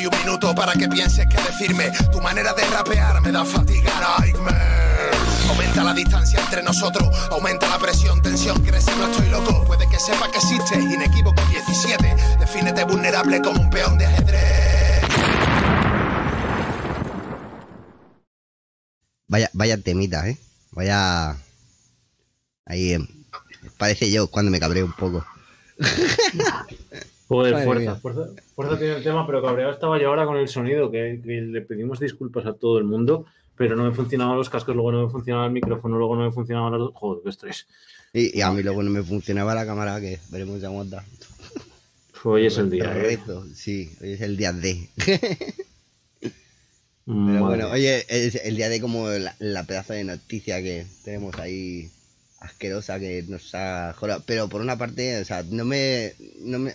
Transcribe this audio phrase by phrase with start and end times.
[0.00, 1.90] doy un minuto para que pienses qué decirme.
[2.10, 5.10] Tu manera de rapear me da fatiga, nightmare.
[5.48, 9.64] Aumenta la distancia entre nosotros, aumenta la presión, tensión, crece, no estoy loco.
[9.66, 12.16] Puede que sepa que existe, inequívoco 17.
[12.38, 15.04] Defínete vulnerable como un peón de ajedrez.
[19.28, 20.38] Vaya, vaya temita, ¿eh?
[20.72, 21.36] Vaya...
[22.66, 22.94] Ahí...
[22.94, 23.08] eh,
[23.76, 25.24] Parece yo cuando me cabreo un poco.
[27.30, 28.00] Joder, Madre fuerza, mía.
[28.00, 28.22] fuerza,
[28.56, 31.60] fuerza tiene el tema, pero cabreado estaba yo ahora con el sonido, que, que le
[31.60, 35.12] pedimos disculpas a todo el mundo, pero no me funcionaban los cascos, luego no me
[35.12, 36.92] funcionaba el micrófono, luego no me funcionaban los...
[36.92, 37.68] Joder, qué estrés.
[38.12, 41.04] Y, y a mí luego no me funcionaba la cámara, que veremos si aguanta.
[42.24, 43.18] Hoy es el día, ¿eh?
[43.54, 44.88] Sí, hoy es el día D.
[44.98, 46.34] Pero
[47.06, 51.38] Madre bueno, oye, es el día de como la, la pedazo de noticia que tenemos
[51.38, 51.90] ahí
[52.40, 54.22] asquerosa que nos ha jodado.
[54.26, 56.72] Pero por una parte, o sea, no me, no me.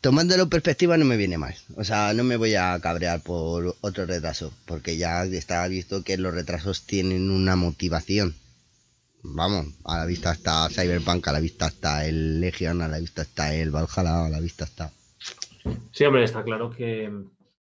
[0.00, 1.54] Tomándolo en perspectiva no me viene mal.
[1.76, 4.52] O sea, no me voy a cabrear por otro retraso.
[4.66, 8.34] Porque ya está visto que los retrasos tienen una motivación.
[9.22, 13.20] Vamos, a la vista está Cyberpunk, a la vista está el Legion, a la vista
[13.22, 14.90] está el Valhalla, a la vista está.
[15.92, 17.12] Sí, hombre, está claro que,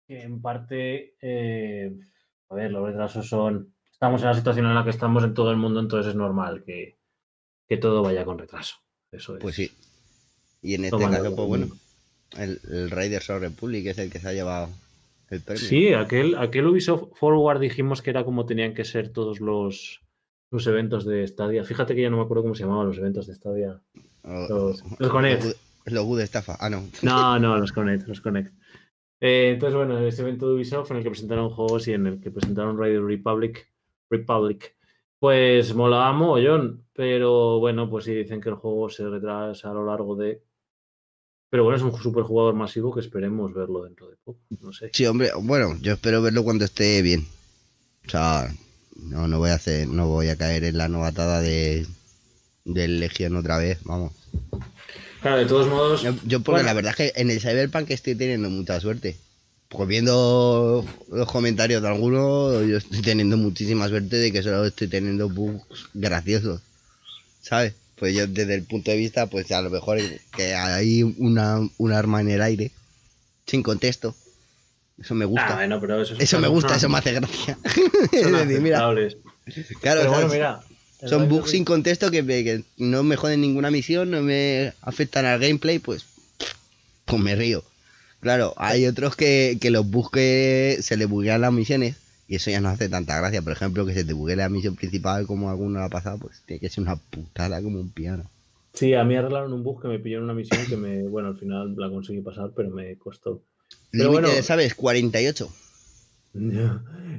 [0.06, 1.91] que en parte, eh,
[2.50, 3.75] a ver, los retrasos son...
[3.91, 6.62] Estamos en la situación en la que estamos en todo el mundo, entonces es normal
[6.64, 6.98] que,
[7.66, 8.77] que todo vaya con retraso.
[9.11, 9.42] Eso es.
[9.42, 9.70] Pues sí.
[10.62, 11.69] Y en este caso, pues bueno,
[12.36, 14.69] el, el Raiders of Republic es el que se ha llevado
[15.31, 15.62] el premio.
[15.62, 20.00] Sí, aquel, aquel Ubisoft Forward dijimos que era como tenían que ser todos los,
[20.50, 21.64] los eventos de Stadia.
[21.64, 23.81] Fíjate que ya no me acuerdo cómo se llamaban los eventos de Stadia.
[24.25, 25.45] Los, los Connect.
[25.45, 25.56] Los,
[25.87, 26.56] los good estafa.
[26.61, 26.84] Ah, no.
[27.03, 28.53] No, no, los Connect, los Connect.
[29.20, 32.20] Eh, entonces, bueno, ese evento de Ubisoft en el que presentaron juegos y en el
[32.20, 33.70] que presentaron Rider Republic,
[34.09, 34.75] Republic,
[35.19, 39.84] pues molaba mogollón, pero bueno, pues sí dicen que el juego se retrasa a lo
[39.84, 40.42] largo de...
[41.51, 44.91] Pero bueno, es un super jugador masivo que esperemos verlo dentro de poco, no sé.
[44.93, 47.27] Sí, hombre, bueno, yo espero verlo cuando esté bien.
[48.06, 48.55] O sea,
[48.97, 51.87] no, no voy a hacer, no voy a caer en la novatada de
[52.65, 54.12] del Legion otra vez, vamos.
[55.22, 56.03] Claro, de todos modos...
[56.03, 56.66] Yo, yo porque Bueno.
[56.66, 59.16] la verdad es que en el Cyberpunk estoy teniendo mucha suerte.
[59.69, 64.89] Pues viendo los comentarios de algunos, yo estoy teniendo muchísima suerte de que solo estoy
[64.89, 66.60] teniendo bugs graciosos.
[67.43, 67.75] ¿Sabes?
[68.00, 69.99] Pues yo desde el punto de vista, pues a lo mejor
[70.34, 72.71] que hay una, un arma en el aire,
[73.47, 74.16] sin contexto.
[74.99, 75.55] Eso me Ah, gusta.
[75.55, 77.59] bueno, pero eso, eso me gusta, eso me hace gracia.
[78.22, 78.78] son decir, mira,
[79.83, 80.60] claro, Pero bueno, mira.
[81.06, 85.27] son bugs sin contexto que, me- que no me joden ninguna misión, no me afectan
[85.27, 86.05] al gameplay, pues,
[87.05, 87.62] pues me río.
[88.21, 91.97] Claro, hay otros que, que los bugs que se le buguean las misiones
[92.30, 93.42] y eso ya no hace tanta gracia.
[93.42, 96.60] Por ejemplo, que se te buguee la misión principal como alguno ha pasado, pues tiene
[96.60, 98.30] que ser una putada como un piano.
[98.72, 101.26] Sí, a mí arreglaron un bug que me pilló en una misión que me, bueno,
[101.26, 103.42] al final la conseguí pasar, pero me costó.
[103.91, 104.42] Pero Límite, bueno.
[104.44, 104.76] ¿sabes?
[104.76, 105.52] 48,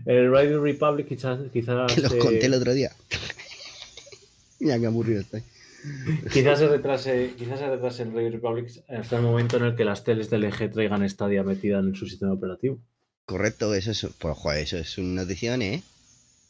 [0.06, 2.92] El Rider Republic quizás, quizás, que los conté el otro día.
[4.62, 5.44] Mira qué aburrido estoy.
[6.32, 9.84] quizás se retrase, quizás se retrase el Rider Republic hasta el momento en el que
[9.84, 12.80] las teles del LG traigan Stadia metida en su sistema operativo.
[13.26, 15.84] Correcto, eso es, pues, joder, eso es una notición, ¿eh?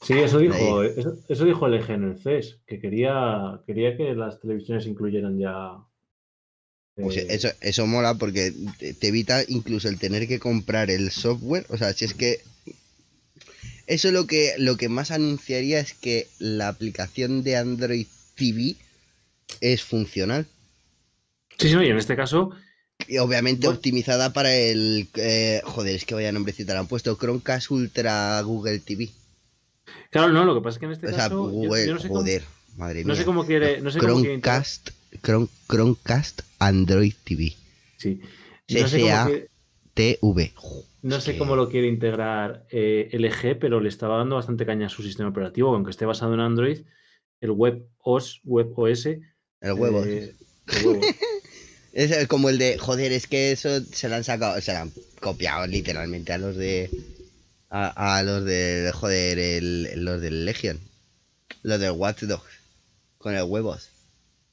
[0.02, 4.16] Sí, eso dijo, eso, eso dijo el LG en el CES, que quería, quería que
[4.16, 5.78] las televisiones incluyeran ya.
[6.96, 11.12] Pues eh, eso, eso mola porque te, te evita incluso el tener que comprar el
[11.12, 11.66] software.
[11.70, 12.40] O sea, si es que.
[13.86, 18.76] Eso lo que, lo que más anunciaría es que la aplicación de Android TV
[19.60, 20.48] es funcional.
[21.58, 22.52] Sí, sí, no, y en este caso,
[23.08, 23.78] Y obviamente Bueno.
[23.78, 25.08] optimizada para el.
[25.16, 29.10] eh, joder, es que vaya nombrecito le han puesto Chromecast Ultra Google TV.
[30.10, 32.00] claro, no, lo que pasa es que en este O sea, caso, Google, yo no
[32.00, 32.44] sé cómo- joder,
[32.78, 33.16] madre no mía.
[33.16, 34.90] sé cómo quiere, no sé cómo quiere Chromecast,
[35.22, 37.54] Chrome- Chromecast Android TV.
[37.98, 38.20] Sí.
[38.70, 39.30] No sé cómo
[39.94, 40.54] TV.
[41.02, 44.90] No sé cómo lo quiere integrar eh, LG, pero le estaba dando bastante caña a
[44.90, 46.80] su sistema operativo, aunque esté basado en Android,
[47.42, 49.06] el Web OS, Web OS.
[49.08, 50.04] El huevo.
[50.06, 50.34] eh,
[50.68, 51.02] el huevo.
[51.94, 54.80] Es el- como el de, joder, es que eso se lo han sacado, se lo
[54.80, 56.90] han copiado literalmente a los de.
[57.70, 60.80] A, a los de, joder, el, los del Legion.
[61.64, 62.44] Los del Watch Dogs.
[63.18, 63.90] Con el huevos.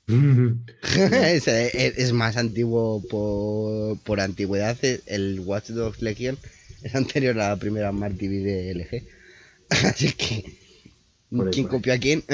[0.08, 4.76] es, es- es más antiguo por, por antigüedad.
[5.06, 6.38] El Watch Dogs Legion
[6.82, 9.04] es anterior a la primera Smart TV de LG.
[9.86, 10.44] Así que.
[11.52, 12.24] ¿Quién copió a quién?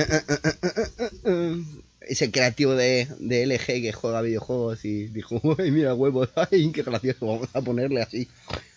[2.09, 6.29] Ese creativo de, de LG que juega videojuegos y dijo: ¡Ay, mira, huevos!
[6.51, 7.27] ¡Ay, qué gracioso!
[7.27, 8.29] Vamos a ponerle así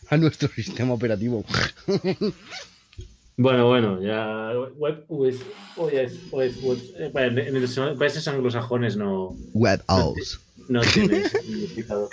[0.09, 1.44] a nuestro sistema operativo.
[3.38, 4.51] Bueno, bueno, ya.
[4.77, 5.35] Web OS,
[5.91, 10.39] eh, bueno, en los países anglosajones no, Web OS.
[10.69, 12.09] no tienes significado.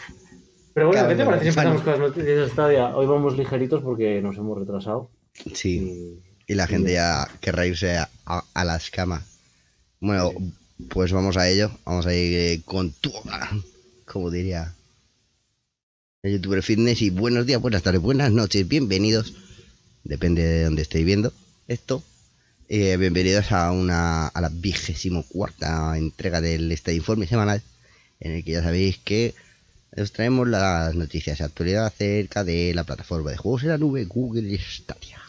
[0.75, 2.95] Pero bueno, ¿qué te parece si empezamos con las noticias de Stadia?
[2.97, 5.09] Hoy vamos ligeritos porque nos hemos retrasado.
[5.55, 9.23] Sí, Y- y la gente ya querrá irse a, a- a las camas.
[10.01, 10.33] Bueno,
[10.89, 11.71] pues vamos a ello.
[11.85, 13.51] Vamos a ir eh, con toda,
[14.05, 14.75] como diría
[16.23, 17.03] el youtuber fitness.
[17.03, 19.35] Y buenos días, buenas tardes, buenas noches, bienvenidos.
[20.05, 21.33] Depende de dónde estéis viendo
[21.69, 22.03] esto.
[22.69, 27.63] Eh, bienvenidos a una a la vigésimo cuarta entrega del este informe semanal
[28.21, 29.35] en el que ya sabéis que
[29.97, 34.05] os traemos las noticias de actualidad acerca de la plataforma de juegos en la nube
[34.07, 35.24] Google Stadia.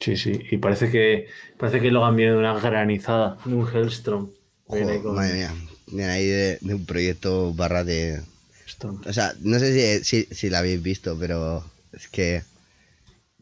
[0.00, 0.32] Sí, sí.
[0.50, 4.30] Y parece que parece que Logan viene de una granizada, de un Hellstrom.
[4.68, 5.54] Viene Joder, con madre mía,
[5.86, 8.22] viene ahí de, de un proyecto barra de...
[8.66, 9.00] Storm.
[9.06, 12.42] O sea, no sé si, si, si la habéis visto, pero es que...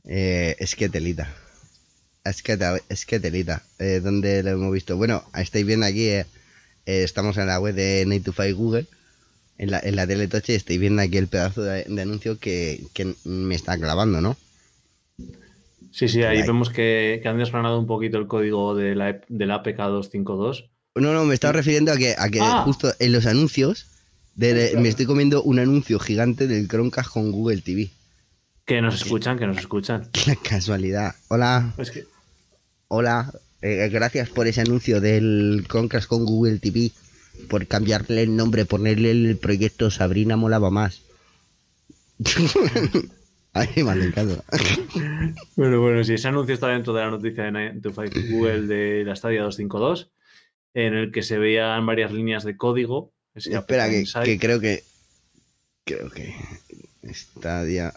[0.04, 1.34] eh, es que telita.
[2.24, 2.58] Es que,
[2.88, 3.62] es que telita.
[3.78, 4.96] Eh, ¿Dónde lo hemos visto?
[4.96, 6.26] Bueno, estáis viendo aquí, eh,
[6.86, 8.86] eh, estamos en la web de 9to5 Google,
[9.58, 12.84] en la, en la teletoche, y estáis viendo aquí el pedazo de, de anuncio que,
[12.94, 14.36] que me está clavando, ¿no?
[15.90, 19.20] Sí, sí, ahí vemos que, que han desgranado un poquito el código de la, E
[19.28, 20.68] del APK 252.
[20.96, 22.62] No, no, me estaba refiriendo a que, a que Ah.
[22.64, 23.86] justo en los anuncios,
[24.34, 27.90] de- me estoy comiendo un anuncio gigante del Chromecast con Google TV.
[28.64, 30.08] Que nos escuchan, que nos escuchan.
[30.12, 31.14] Qué casualidad.
[31.28, 32.04] Hola, Es que,
[32.88, 33.32] hola.
[33.62, 36.90] eh, gracias por ese anuncio del Chromecast con Google TV.
[37.48, 41.00] Por cambiarle el nombre, ponerle el proyecto Sabrina molaba más.
[43.54, 44.44] Ay, encantado.
[45.56, 49.16] bueno, bueno, sí, ese anuncio está dentro de la noticia de 9to5 Google de la
[49.16, 50.10] Stadia 252,
[50.74, 53.12] en el que se veían varias líneas de código.
[53.34, 54.84] Espera, que, creo que.
[55.84, 56.34] Creo que.
[57.12, 57.92] Stadia.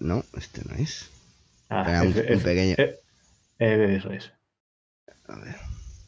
[0.00, 1.10] No, este no es.
[1.68, 2.74] Ah, Espera, un, F- un F- pequeño.
[2.78, 2.98] eh,
[3.58, 4.32] eh, eso es.
[5.28, 5.56] A ver.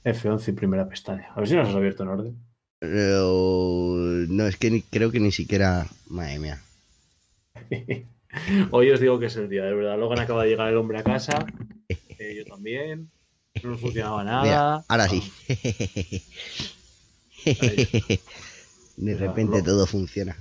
[0.05, 1.31] F11 y primera pestaña.
[1.35, 2.37] A ver si nos has abierto en orden.
[2.79, 3.97] Pero,
[4.29, 5.87] no, es que ni- creo que ni siquiera.
[6.09, 6.61] Madre mía.
[8.71, 9.99] Hoy os digo que es el día, de verdad.
[9.99, 11.47] Logan acaba de llegar el hombre a casa.
[11.89, 13.11] eh, yo también.
[13.63, 14.43] No funcionaba nada.
[14.43, 15.23] Mira, ahora sí.
[18.97, 20.37] De repente todo funciona.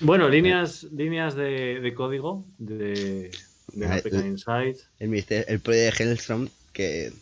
[0.00, 3.30] Bueno, líneas, líneas de, de código de,
[3.72, 4.78] de el- Insight.
[4.98, 7.12] El, mister- el pro de Hellstrom, que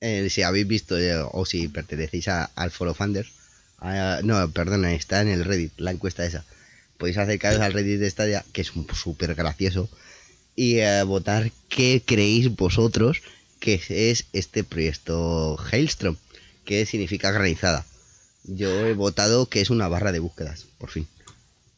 [0.00, 3.32] eh, si habéis visto eh, o si pertenecéis a- al Follow Funders,
[4.24, 6.44] no, perdona, está en el Reddit, la encuesta esa.
[6.98, 9.88] Podéis acercaros al Reddit de Stadia, que es súper gracioso,
[10.54, 13.22] y eh, votar qué creéis vosotros
[13.60, 16.16] que es este proyecto Hailstrom,
[16.64, 17.84] que significa granizada.
[18.44, 21.06] Yo he votado que es una barra de búsquedas, por fin.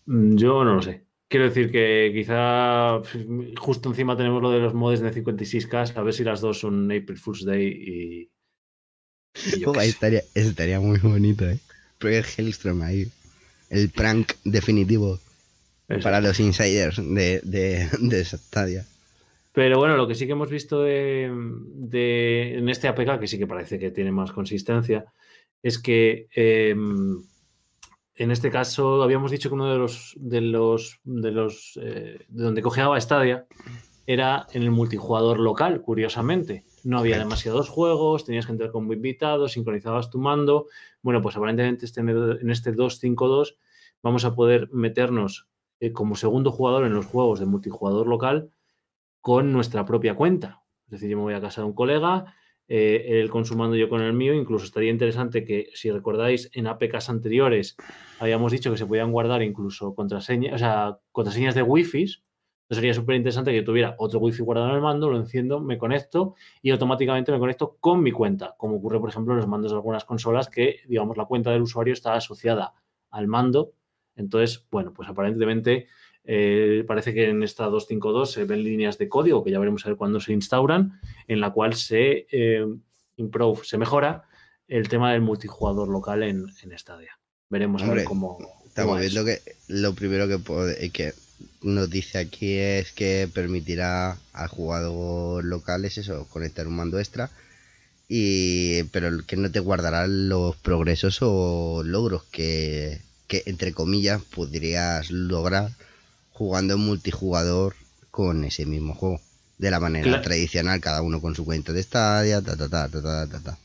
[0.07, 1.05] Mm, Yo no lo sé.
[1.29, 3.01] Quiero decir que quizá
[3.59, 6.91] justo encima tenemos lo de los mods de 56K, a ver si las dos son
[6.91, 8.31] April Fool's Day y.
[9.57, 11.59] y yo Oh, estaría, muy bonito, ¿eh?
[11.99, 13.11] Proyecto Hellstrom ahí.
[13.71, 15.19] El prank definitivo
[15.89, 16.01] Eso.
[16.03, 18.87] para los insiders de, de, de Stadia.
[19.53, 21.31] Pero bueno, lo que sí que hemos visto de,
[21.75, 25.07] de- en este APK, que sí que parece que tiene más consistencia,
[25.63, 26.77] es que eh,
[28.15, 32.43] en este caso habíamos dicho que uno de los de los de los eh, de
[32.45, 33.47] donde cojeaba Stadia
[34.07, 36.65] era en el multijugador local, curiosamente.
[36.85, 40.67] No había demasiados juegos, tenías que entrar como invitado, sincronizabas tu mando.
[41.03, 43.59] Bueno, pues aparentemente este- en este 252
[44.03, 45.49] vamos a poder meternos
[45.81, 48.51] eh, como segundo jugador en los juegos de multijugador local
[49.21, 50.63] con nuestra propia cuenta.
[50.87, 52.35] Es decir, yo me voy a casa de un colega,
[52.67, 54.35] eh, él con su mando, yo con el mío.
[54.35, 57.77] Incluso estaría interesante que, si recordáis, en APKs anteriores
[58.19, 62.07] habíamos dicho que se podían guardar incluso contraseñas, o sea, contraseñas de wifi.
[62.71, 65.59] Entonces sería súper interesante que yo tuviera otro wifi guardado en el mando, lo enciendo,
[65.59, 69.49] me conecto y automáticamente me conecto con mi cuenta, como ocurre, por ejemplo, en los
[69.49, 72.75] mandos de algunas consolas que, digamos, la cuenta del usuario está asociada
[73.11, 73.73] al mando.
[74.17, 75.87] Entonces, bueno, pues aparentemente
[76.25, 79.89] eh, parece que en esta 252 se ven líneas de código que ya veremos a
[79.89, 82.67] ver cuándo se instauran, en la cual se eh,
[83.17, 84.25] improve, se mejora
[84.67, 87.19] el tema del multijugador local en, en Stadia.
[87.49, 88.37] Veremos a ver cómo.
[88.37, 91.13] cómo Estamos viendo que lo primero que, pode- que
[91.63, 97.31] nos dice aquí es que permitirá al jugador local es eso, conectar un mando extra.
[98.09, 105.11] Y, pero que no te guardará los progresos o logros que, que entre comillas podrías
[105.11, 105.73] lograr
[106.33, 107.75] jugando en multijugador
[108.11, 109.21] con ese mismo juego.
[109.59, 113.01] De la manera tradicional, cada uno con su cuenta de Stadia, ta ta ta ta
[113.03, 113.41] ta ta.
[113.41, 113.59] ta.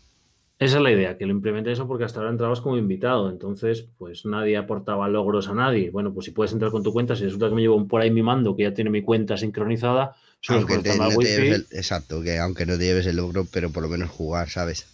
[0.59, 3.89] Esa es la idea, que lo implemente eso porque hasta ahora entrabas como invitado, entonces
[3.97, 5.89] pues nadie aportaba logros a nadie.
[5.89, 8.11] Bueno, pues si puedes entrar con tu cuenta, si resulta que me llevo por ahí
[8.11, 10.15] mi mando que ya tiene mi cuenta sincronizada,
[10.47, 11.31] Aunque te- no te wifi.
[11.31, 14.49] lleves el- exacto, que aunque no te lleves el logro, pero por lo menos jugar,
[14.49, 14.87] ¿sabes?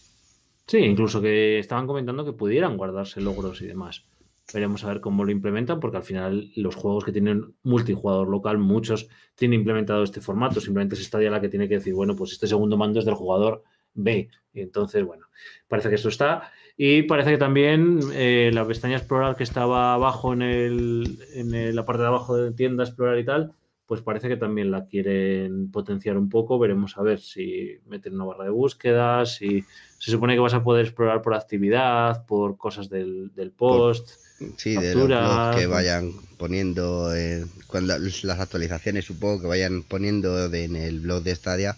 [0.66, 4.06] Sí, incluso que estaban comentando que pudieran guardarse logros y demás.
[4.54, 8.58] Veremos a ver cómo lo implementan, porque al final los juegos que tienen multijugador local,
[8.58, 10.60] muchos tienen implementado este formato.
[10.62, 13.14] Simplemente es Stadia la que tiene que decir, bueno, pues este segundo mando es del
[13.16, 13.64] jugador
[14.04, 14.30] B.
[14.54, 15.28] Y entonces, bueno,
[15.68, 16.52] parece que esto está.
[16.76, 21.86] Y parece que también eh, la pestaña Explorar que estaba abajo en, el, en la
[21.86, 23.54] parte de abajo de tienda Explorar y tal,
[23.86, 26.58] pues parece que también la quieren potenciar un poco.
[26.60, 29.66] Veremos a ver si meten una barra de búsqueda, si
[29.98, 34.12] se supone que vas a poder explorar por actividad, por cosas del, post.
[34.58, 40.76] sí, de los que vayan poniendo, eh, cuando las actualizaciones supongo que vayan poniendo en
[40.76, 41.76] el blog de Stadia,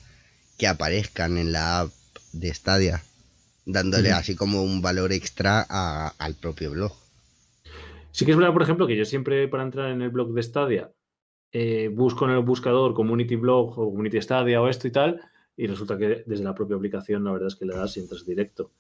[0.59, 1.91] que aparezcan en la app
[2.33, 3.03] de Stadia,
[3.65, 6.93] dándole así como un valor extra al propio blog.
[8.11, 10.43] Sí que es verdad, por ejemplo, que yo siempre para entrar en el blog de
[10.43, 10.91] Stadia
[11.53, 15.21] eh, busco en el buscador Community Blog o Community Stadia o esto y tal,
[15.57, 18.25] y resulta que desde la propia aplicación la verdad es que le das y entras
[18.25, 18.71] directo.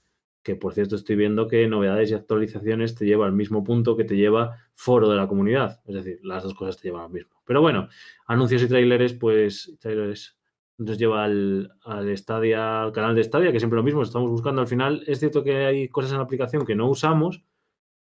[0.41, 4.05] Que por cierto estoy viendo que novedades y actualizaciones te lleva al mismo punto que
[4.05, 5.81] te lleva foro de la comunidad.
[5.85, 7.41] Es decir, las dos cosas te llevan al mismo.
[7.45, 7.89] Pero bueno,
[8.25, 10.37] anuncios y trailers, pues trailers
[10.81, 15.03] nos lleva al, al canal de Stadia, que siempre lo mismo, estamos buscando al final.
[15.05, 17.43] Es cierto que hay cosas en la aplicación que no usamos,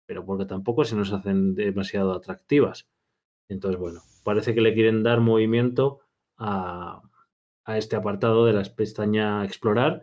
[0.05, 2.89] pero porque tampoco se nos hacen demasiado atractivas.
[3.47, 5.99] Entonces, bueno, parece que le quieren dar movimiento
[6.37, 7.03] a,
[7.63, 10.01] a este apartado de la pestaña Explorar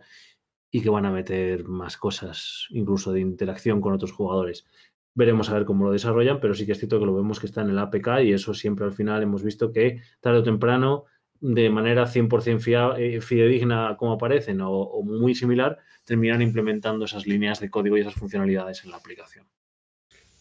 [0.71, 4.65] y que van a meter más cosas, incluso de interacción con otros jugadores.
[5.13, 7.47] Veremos a ver cómo lo desarrollan, pero sí que es cierto que lo vemos que
[7.47, 11.03] está en el APK y eso siempre al final hemos visto que tarde o temprano,
[11.41, 17.69] de manera 100% eh, fidedigna como aparecen o, muy similar, terminan implementando esas líneas de
[17.69, 19.45] código y esas funcionalidades en la aplicación.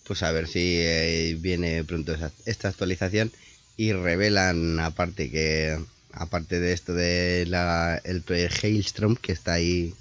[0.07, 2.15] Pues a ver si eh, viene pronto
[2.45, 3.31] esta actualización
[3.77, 5.79] y revelan aparte que
[6.13, 8.25] aparte de esto de la, el
[8.63, 9.95] Hailstrom que está ahí,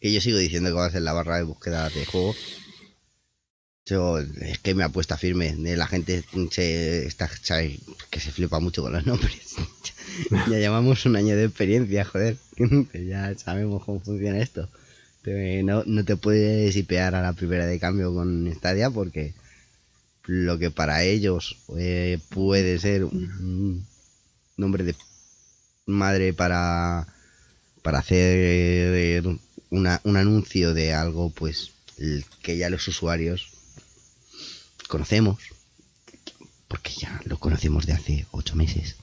[0.00, 2.34] que yo sigo diciendo que va a ser la barra de búsqueda de juego.
[3.90, 5.54] Es que me apuesta firme.
[5.76, 7.28] La gente se, está,
[8.10, 9.56] que se flipa mucho con los nombres.
[10.30, 12.36] ya llevamos un año de experiencia, joder.
[12.94, 14.68] ya sabemos cómo funciona esto.
[15.24, 19.34] no, no te puedes hipear a la primera de cambio con Stadia porque
[20.26, 23.84] lo que para ellos eh, puede ser un
[24.56, 24.94] nombre de
[25.86, 27.08] madre para,
[27.82, 29.24] para hacer
[29.70, 31.72] una, un anuncio de algo pues
[32.42, 33.59] que ya los usuarios
[34.90, 35.38] conocemos,
[36.68, 38.96] porque ya lo conocemos de hace ocho meses.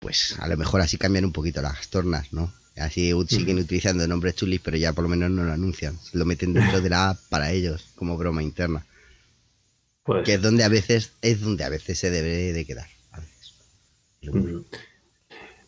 [0.00, 2.52] Pues a lo mejor así cambian un poquito las tornas, ¿no?
[2.76, 5.98] Así siguen utilizando nombres chulis, pero ya por lo menos no lo anuncian.
[6.12, 8.84] Lo meten dentro de la app para ellos, como broma interna.
[10.04, 12.88] Pues que es donde a veces, es donde a veces se debe de quedar.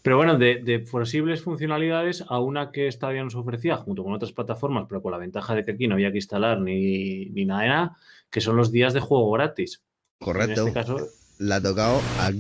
[0.03, 4.87] Pero bueno, de, posibles funcionalidades a una que Stadia nos ofrecía junto con otras plataformas,
[4.89, 7.97] pero con la ventaja de que aquí no había que instalar ni, nada de nada,
[8.31, 9.83] que son los días de juego gratis.
[10.19, 10.63] Correcto.
[10.63, 10.99] En este caso,
[11.39, 12.31] la ha tocado a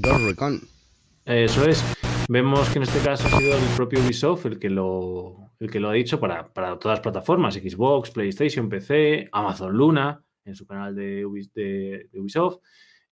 [1.27, 1.85] Eso es.
[2.29, 5.81] Vemos que en este caso ha sido el propio Ubisoft el que lo, el que
[5.81, 10.95] lo ha dicho para, todas las plataformas, Xbox, PlayStation, PC, Amazon Luna, en su canal
[10.95, 12.59] de Ubisoft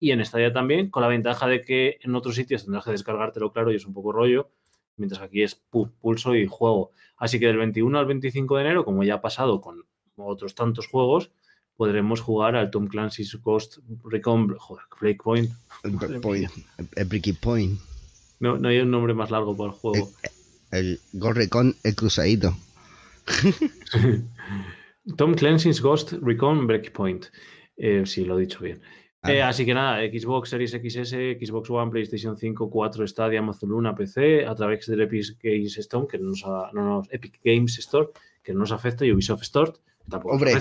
[0.01, 3.53] y en Stadia también, con la ventaja de que en otros sitios tendrás que descargártelo,
[3.53, 4.49] claro, y es un poco rollo,
[4.97, 5.61] mientras que aquí es
[6.01, 6.91] pulso y juego.
[7.17, 10.87] Así que del 21 al 25 de enero, como ya ha pasado con otros tantos
[10.87, 11.29] juegos,
[11.77, 15.51] podremos jugar al Tom Clancy's Ghost Recon, joder, Breakpoint.
[17.07, 17.79] Breaking Point.
[18.39, 20.09] No, no hay un nombre más largo para el juego.
[20.71, 22.57] El, Ghost Recon, el cruzadito.
[25.15, 27.27] Tom Clancy's Ghost Recon Breakpoint.
[27.77, 28.81] Eh, sí, lo he dicho bien.
[29.23, 33.95] Eh, así que nada, Xbox Series XS, Xbox One, PlayStation 5, 4, Stadia, Amazon Luna,
[33.95, 38.09] PC, a través del Epic Games Store, que no nos, Epic Games Store,
[38.43, 39.73] que no nos afecta, y Ubisoft Store.
[40.23, 40.55] Hombre,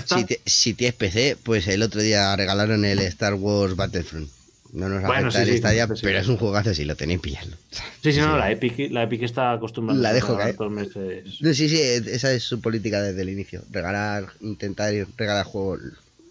[0.45, 4.29] si, tienes PC, pues el otro día regalaron el Star Wars Battlefront.
[4.73, 7.57] No nos afecta el Stadia, pero es un juegazo si lo tenéis pillarlo.
[8.03, 11.39] Sí, sí, no, la Epic, la Epic está acostumbrada la dejo a meses.
[11.39, 13.63] Sí, sí, esa es su política desde el inicio.
[13.71, 15.81] Regalar, intentar regalar juegos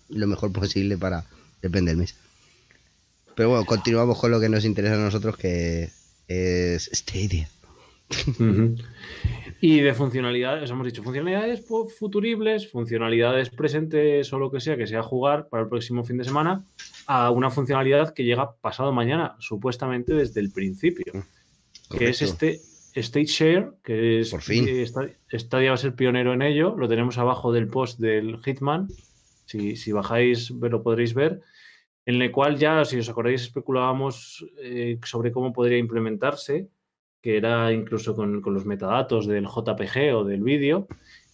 [0.09, 1.25] lo mejor posible para
[1.63, 2.17] depende del mes.
[3.35, 5.91] Pero bueno, continuamos con lo que nos interesa a nosotros, que
[6.29, 7.49] es Stadia.
[9.61, 11.65] Y de funcionalidades, hemos dicho funcionalidades
[11.99, 16.25] futuribles, funcionalidades presentes o lo que sea, que sea jugar para el próximo fin de
[16.25, 16.65] semana,
[17.07, 21.13] a una funcionalidad que llega pasado mañana, supuestamente desde el principio,
[21.97, 22.61] que es este
[22.95, 24.67] State Share, que es Por fin.
[25.33, 28.89] Stadia va a ser pionero en ello, lo tenemos abajo del post del Hitman,
[29.45, 31.43] si, si bajáis lo podréis ver,
[32.11, 36.69] en el cual ya, si os acordáis, especulábamos eh, sobre cómo podría implementarse,
[37.23, 40.89] que era incluso con, los metadatos del JPG o del vídeo,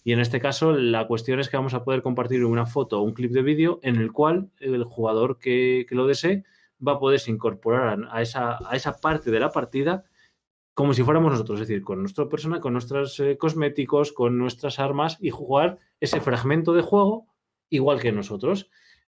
[0.05, 3.03] Y en este caso, la cuestión es que vamos a poder compartir una foto o
[3.03, 6.45] un clip de vídeo en el cual el jugador que, lo desee
[6.87, 10.05] va a poderse incorporar a esa, parte de la partida
[10.75, 14.79] como si fuéramos nosotros, es decir, con nuestra persona, con nuestros eh, cosméticos, con nuestras
[14.79, 17.27] armas y jugar ese fragmento de juego
[17.71, 18.69] igual que nosotros.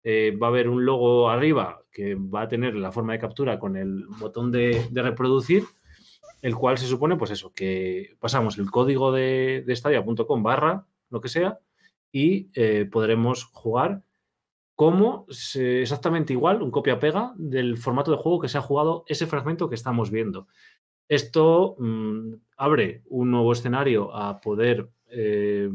[0.08, 3.58] Eh, va a haber un logo arriba que va a tener la forma de captura
[3.58, 5.64] con el botón de, reproducir,
[6.44, 11.22] el cual se supone, pues eso, que pasamos el código de, de stadia.com barra, lo
[11.22, 11.58] que sea,
[12.12, 14.04] y eh, podremos jugar
[14.76, 19.70] como exactamente igual, un copia-pega del formato de juego que se ha jugado ese fragmento
[19.70, 20.48] que estamos viendo.
[21.08, 25.72] Esto mm, abre un nuevo escenario a poder eh,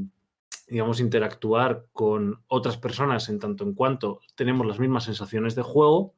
[0.70, 6.14] digamos, interactuar con otras personas en tanto en cuanto tenemos las mismas sensaciones de juego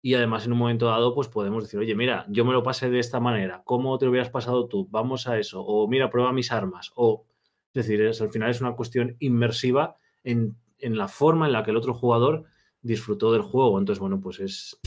[0.00, 2.88] y además en un momento dado pues podemos decir, oye, mira, yo me lo pasé
[2.88, 4.86] de esta manera, ¿cómo te lo hubieras pasado tú?
[4.90, 7.26] Vamos a eso, o mira, prueba mis armas, o
[7.74, 11.64] es decir, es, al final es una cuestión inmersiva en, en, la forma en la
[11.64, 12.44] que el otro jugador
[12.82, 13.78] disfrutó del juego.
[13.78, 14.80] Entonces, bueno, pues es,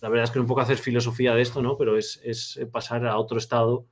[0.00, 1.76] la verdad es que un poco hacer filosofía de esto, ¿no?
[1.76, 3.86] Pero es, es pasar a otro estado,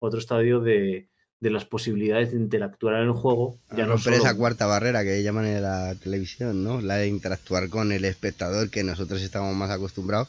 [0.00, 1.11] otro estadio de,
[1.42, 3.58] de las posibilidades de interactuar en el juego.
[3.76, 4.16] Ya no solo...
[4.16, 6.80] esa cuarta barrera que llaman en la televisión, ¿no?
[6.80, 10.28] La de interactuar con el espectador que nosotros estamos más acostumbrados.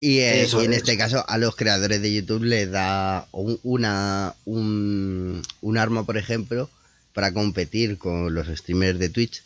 [0.00, 5.42] Y, eh, en este caso a los creadores de YouTube les da una, un,
[5.76, 6.70] arma, por ejemplo,
[7.12, 9.44] para competir con los streamers de Twitch.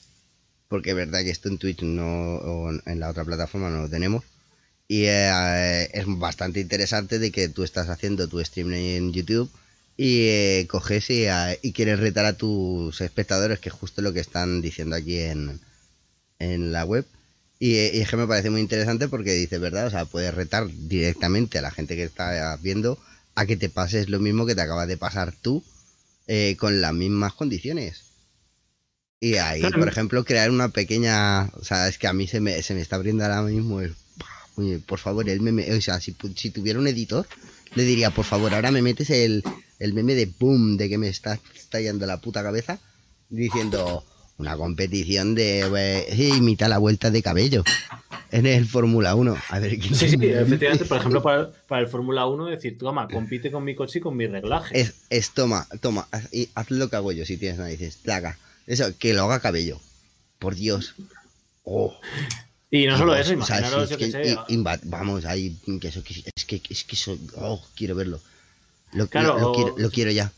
[0.68, 3.88] Porque es verdad que esto en Twitch no, o en la otra plataforma no lo
[3.88, 4.22] tenemos.
[4.86, 9.50] Y eh, es bastante interesante de que tú estás haciendo tu stream en YouTube
[9.96, 11.26] y eh, coges y,
[11.62, 15.60] y, quieres retar a tus espectadores, que es justo lo que están diciendo aquí en,
[16.38, 17.06] en la web.
[17.58, 19.86] Y, es que me parece muy interesante porque dice, ¿verdad?
[19.86, 22.98] O sea, puedes retar directamente a la gente que está viendo
[23.34, 25.62] a que te pases lo mismo que te acaba de pasar tú
[26.26, 28.02] eh, con las mismas condiciones.
[29.20, 31.44] Y ahí, por ejemplo, crear una pequeña.
[31.54, 33.94] O sea, es que a mí se me, se me está abriendo ahora mismo el.
[34.86, 35.72] Por favor, el meme.
[35.74, 37.26] O sea, si, si tuviera un editor,
[37.74, 39.42] le diría, por favor, ahora me metes el,
[39.78, 42.78] el meme de boom, de que me está estallando la puta cabeza,
[43.28, 44.04] diciendo
[44.38, 47.64] una competición de eh, imita la vuelta de cabello
[48.30, 49.36] en el Fórmula 1.
[49.48, 51.22] A ver quién Sí, sí, efectivamente, por ejemplo,
[51.68, 54.78] para, el Fórmula 1, decir, toma, compite con mi coche y con mi reglaje.
[54.78, 58.38] Es, es toma, toma, haz, y haz lo que hago yo si tienes narices, plaga.
[58.66, 59.80] Eso, que lo haga cabello.
[60.38, 60.94] Por Dios.
[61.64, 61.96] Oh.
[62.70, 64.36] Y no solo eso, imaginaros yo que, sé.
[64.84, 66.02] vamos, ahí, que eso,
[66.34, 68.20] es que, es que eso, oh, quiero verlo.
[68.92, 70.32] Lo, claro, lo, quiero, lo quiero, ya.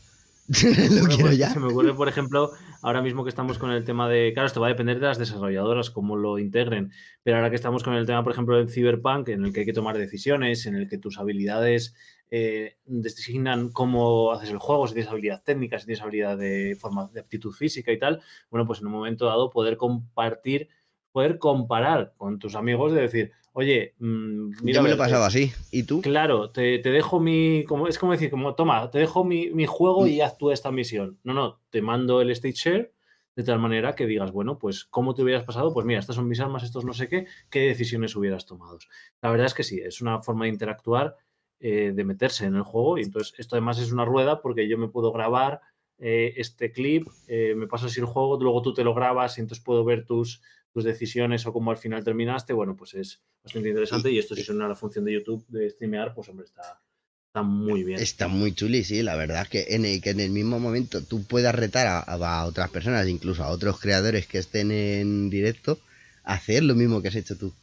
[0.49, 1.51] lo quiero pues, ya.
[1.51, 4.31] Se me ocurre, por ejemplo, ahora mismo que estamos con el tema de.
[4.33, 6.91] Claro, esto va a depender de las desarrolladoras, cómo lo integren.
[7.23, 9.65] Pero ahora que estamos con el tema, por ejemplo, del Cyberpunk, en el que hay
[9.65, 11.93] que tomar decisiones, en el que tus habilidades
[12.31, 17.09] eh, designan cómo haces el juego, si tienes habilidad técnica, si tienes habilidad de, forma,
[17.13, 18.21] de aptitud física y tal.
[18.49, 20.69] Bueno, pues en un momento dado poder compartir,
[21.11, 24.11] poder comparar con tus amigos, de decir, oye, mira.
[24.11, 25.51] Mm, Yo me lo he pasado así.
[25.71, 26.01] ¿Y tú?
[26.01, 27.63] Claro, te, dejo mi.
[27.65, 31.19] Como, es como decir, como, toma, te dejo mi, juego y haz tú esta misión.
[31.23, 32.93] No, no, te mando el state share
[33.35, 35.73] de tal manera que digas, bueno, pues, ¿cómo te hubieras pasado?
[35.73, 38.79] Pues mira, estas son mis armas, estos no sé qué, ¿qué decisiones hubieras tomado?
[39.21, 41.15] La verdad es que sí, es una forma de interactuar,
[41.61, 42.97] eh, de meterse en el juego.
[42.97, 45.61] Y entonces, esto además es una rueda porque yo me puedo grabar
[45.99, 49.41] eh, este clip, eh, me paso así el juego, luego tú te lo grabas y
[49.41, 50.41] entonces puedo ver tus
[50.73, 54.43] tus decisiones o cómo al final terminaste, bueno, pues es bastante interesante y esto si
[54.43, 56.81] suena a la función de YouTube de streamear, pues hombre, está,
[57.27, 57.99] está muy bien.
[57.99, 61.23] Está muy chuli, sí, la verdad que en el, que en el mismo momento tú
[61.23, 65.79] puedas retar a, otras personas, incluso a otros creadores que estén en directo,
[66.23, 67.53] a hacer lo mismo que has hecho tú.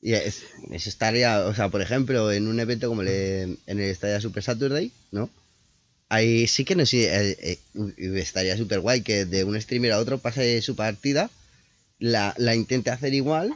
[0.00, 4.20] Y es, eso estaría, o sea, por ejemplo, en un evento como en el Estadio
[4.20, 5.30] Super Saturday, ¿no?
[6.10, 7.58] Ahí sí que no sé, eh, eh,
[8.16, 11.30] estaría súper guay que de un streamer a otro pase su partida
[11.98, 13.54] la, la intente hacer igual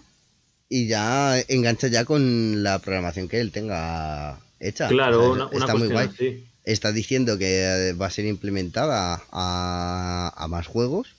[0.68, 4.88] y ya engancha ya con la programación que él tenga hecha.
[4.88, 6.44] Claro, está muy guay.
[6.64, 11.14] Está diciendo que va a ser implementada a, más juegos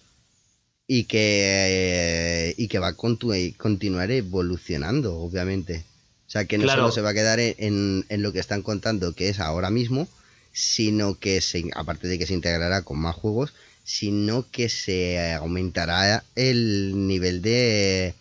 [0.86, 5.86] y que, y que va a continuar evolucionando, obviamente.
[6.28, 9.14] O sea, que no solo se va a quedar en, en, lo que están contando,
[9.14, 10.08] que es ahora mismo,
[10.52, 13.54] sino que, se, aparte de que se integrará con más juegos,
[13.90, 18.14] sino que se aumentará el nivel de,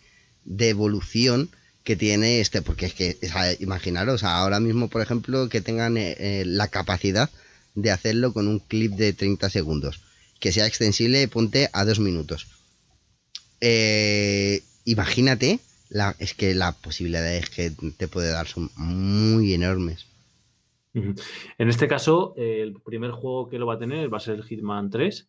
[0.57, 1.51] evolución
[1.83, 3.17] que tiene este, porque es que,
[3.59, 7.29] imaginaros, ahora mismo, por ejemplo, que tengan eh, eh, la capacidad
[7.75, 10.01] de hacerlo con un clip de 30 segundos,
[10.39, 12.47] que sea extensible, ponte a dos minutos.
[13.61, 15.59] Eh, imagínate,
[16.17, 20.07] es que las posibilidades que te puede dar son muy enormes.
[20.95, 24.89] En este caso, el primer juego que lo va a tener va a ser Hitman
[24.89, 25.27] 3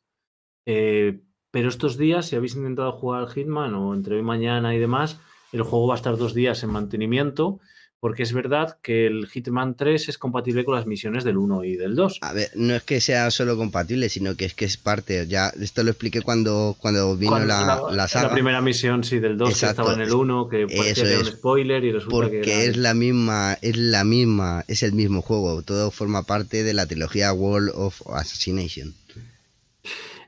[0.66, 1.20] Eh,
[1.50, 4.78] pero estos días, si habéis intentado jugar al Hitman o entre hoy y mañana y
[4.78, 5.20] demás,
[5.52, 7.60] el juego va a estar dos días en mantenimiento
[8.00, 11.76] porque es verdad que el Hitman 3 es compatible con las misiones del 1 y
[11.76, 12.18] del 2.
[12.22, 15.26] A ver, no es que sea solo compatible, sino que es que es parte.
[15.28, 18.28] Ya esto lo expliqué cuando, cuando vino la, la, saga.
[18.28, 21.18] La primera misión, sí, del 2, que estaba en el 1, que parecía que era
[21.18, 22.64] un spoiler y resulta porque que.
[22.64, 25.60] es la misma, es la misma, es el mismo juego.
[25.62, 28.94] Todo forma parte de la trilogía World of Assassination.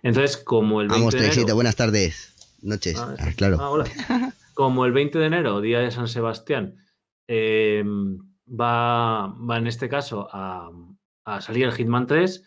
[0.03, 1.55] Entonces, como el 20 Vamos, de enero...
[1.55, 2.97] buenas tardes, noches.
[2.99, 3.57] Ah, Ah, claro.
[3.61, 3.85] Ah, hola.
[4.55, 6.77] Como el 20 de enero, día de San Sebastián,
[7.29, 7.83] eh,
[8.49, 10.71] va, va en este caso a,
[11.25, 12.45] a salir el Hitman 3,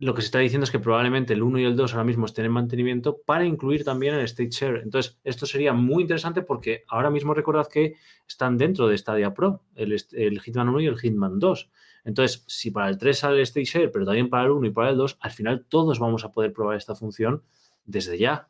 [0.00, 2.26] lo que se está diciendo es que probablemente el 1 y el 2 ahora mismo
[2.26, 4.80] estén en mantenimiento para incluir también el State Share.
[4.82, 7.94] Entonces, esto sería muy interesante porque ahora mismo recordad que
[8.28, 11.70] están dentro de Stadia Pro, el, el Hitman 1 y el Hitman 2.
[12.04, 14.70] Entonces, si para el 3 sale el State Share, pero también para el 1 y
[14.70, 17.42] para el 2, al final todos vamos a poder probar esta función
[17.84, 18.48] desde ya.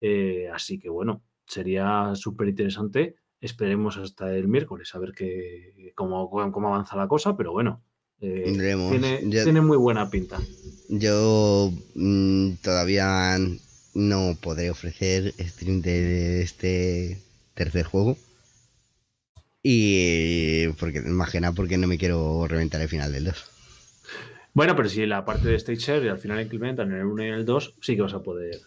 [0.00, 3.16] Eh, así que bueno, sería súper interesante.
[3.40, 7.82] Esperemos hasta el miércoles a ver qué, cómo, cómo avanza la cosa, pero bueno,
[8.20, 8.80] eh,
[9.30, 10.40] tiene muy buena pinta.
[10.88, 13.38] Yo mm, todavía
[13.94, 17.18] no podré ofrecer stream de este
[17.54, 18.16] tercer juego.
[19.62, 23.44] Y porque nada porque no me quiero reventar el final del 2.
[24.54, 27.24] Bueno, pero si la parte de Stage Share y al final implementan en el 1
[27.24, 28.60] y en el 2, sí que vas a poder.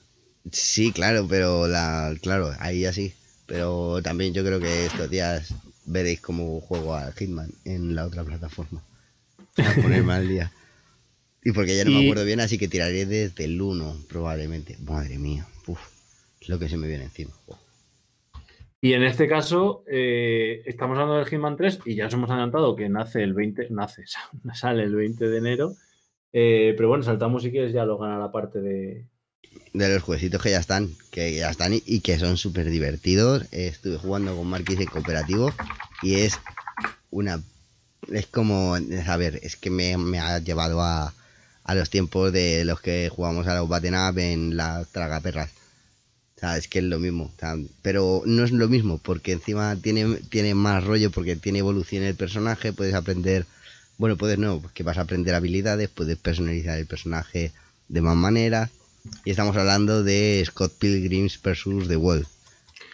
[0.52, 3.14] Sí, claro, pero la claro, ahí ya sí.
[3.46, 5.54] Pero también yo creo que estos días
[5.86, 8.84] veréis cómo juego a Hitman en la otra plataforma.
[9.56, 10.52] Para ponerme al día.
[11.44, 14.78] Y porque ya no me acuerdo bien, así que tiraré desde el 1, probablemente.
[14.80, 15.80] Madre mía, uf,
[16.40, 17.32] es lo que se me viene encima.
[18.84, 22.76] Y en este caso, eh, estamos hablando del Hitman 3 y ya os hemos adelantado
[22.76, 24.06] que nace el 20, nace,
[24.56, 25.76] sale el 20 de enero.
[26.34, 29.06] Eh, pero bueno, saltamos si quieres ya lo gana la parte de.
[29.74, 33.46] De los jueguecitos que ya están, que ya están y, que son súper divertidos.
[33.52, 35.52] Estuve jugando con Marquis en cooperativo
[36.02, 36.40] y es
[37.12, 37.40] una.
[38.12, 38.76] Es como.
[38.76, 41.14] A ver, es que me, me ha llevado a,
[41.66, 45.61] a los tiempos de los que jugamos a los Batten Up en las tragaperras.
[46.42, 47.26] Sea, es que es lo mismo.
[47.26, 51.60] o sea, pero no es lo mismo, porque encima tiene, tiene más rollo, porque tiene
[51.60, 53.46] evolución el personaje, puedes aprender.
[54.00, 57.52] Bueno, puedes no, porque vas a aprender habilidades, puedes personalizar el personaje
[57.90, 58.72] de más maneras.
[59.24, 62.26] Y estamos hablando de Scott Pilgrims versus The Wall.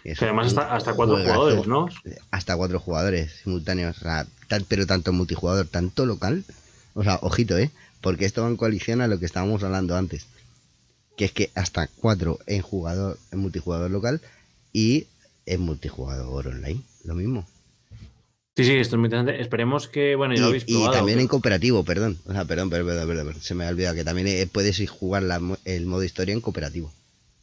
[0.03, 1.33] Es Que además hasta, hasta cuatro juegazo.
[1.39, 1.89] jugadores, ¿no?
[2.31, 3.97] Hasta cuatro jugadores simultáneos.
[3.97, 6.43] o sea, tan- pero tanto multijugador, tanto local.
[6.95, 7.71] O sea, ojito, ¿eh?
[8.01, 10.25] Porque esto va en coalición a lo que estábamos hablando antes.
[11.17, 14.21] Que es que hasta cuatro en jugador, en multijugador local
[14.71, 15.07] y
[15.45, 16.81] en multijugador online.
[17.03, 17.45] Lo mismo.
[18.55, 19.41] Sí, sí, esto es muy interesante.
[19.41, 20.93] Esperemos que, bueno, ya lo habéis Y, y probado.
[20.93, 22.17] también en cooperativo, perdón.
[22.25, 23.35] O sea, perdón, perdón, perdón.
[23.41, 26.91] Se me ha olvidado que también eh, puedes jugar la el modo historia en cooperativo.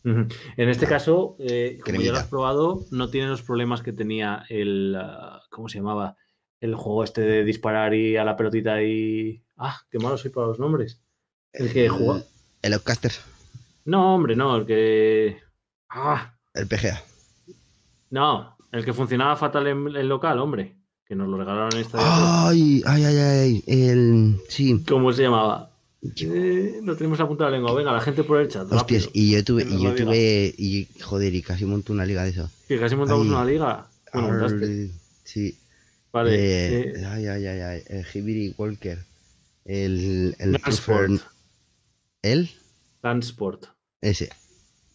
[0.05, 3.93] En este Ah, caso, eh, como ya lo has probado, no tiene los problemas que
[3.93, 4.95] tenía el.
[4.99, 6.17] ah, ¿Cómo se llamaba?
[6.61, 9.43] El juego este de disparar y a la pelotita y.
[9.57, 11.01] Ah, qué malo soy para los nombres.
[11.53, 12.23] El que jugó.
[12.61, 13.13] El Outcaster,
[13.85, 15.39] No, hombre, no, el que.
[15.91, 17.03] Ah, el PGA.
[18.11, 20.77] no, el que funcionaba fatal en el local, hombre.
[21.07, 21.99] Que nos lo regalaron esta.
[22.49, 23.65] Ay, ay, ay, ay.
[23.67, 24.41] El.
[24.49, 24.83] Sí.
[24.89, 25.71] ¿Cómo se llamaba?
[26.03, 27.75] Eh, lo tenemos apuntado la lengua.
[27.75, 28.71] Venga, la gente por el chat.
[28.73, 29.11] Hostias, rápido.
[29.13, 32.51] y yo tuve, y yo tuve, y joder, y casi monto una liga de eso.
[32.69, 33.33] Que casi montamos Ay.
[33.33, 33.87] una liga.
[34.13, 34.65] Bueno, montaste.
[34.65, 34.91] Arr,
[35.25, 35.59] sí.
[36.13, 36.35] Vale.
[36.35, 37.83] Eh, eh, ay, ay, ay, ay.
[37.87, 38.99] El Hibiri Walker.
[39.65, 40.37] El.
[40.39, 41.21] El Transport.
[42.23, 42.51] ¿El?
[43.01, 43.74] Transport.
[44.05, 44.29] Ese.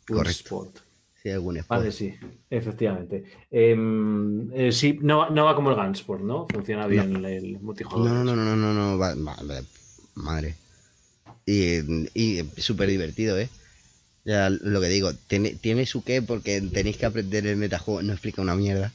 [0.07, 0.43] Correcto.
[0.43, 0.77] Sport.
[1.21, 1.79] Sí, algún sport.
[1.79, 2.13] Vale, sí,
[2.49, 3.23] efectivamente.
[3.51, 6.47] Em, eh, sí, no, va- no va como el Gunsport, ¿no?
[6.47, 8.07] Funciona bien el multijugador.
[8.09, 9.63] No, no, no, no, no, no, va- va-
[10.15, 10.55] madre.
[11.45, 11.79] Y,
[12.13, 13.49] y súper divertido, ¿eh?
[14.25, 18.13] Ya lo que digo, tiene, tiene su qué porque tenéis que aprender el metajuego, no
[18.13, 18.91] explica una mierda.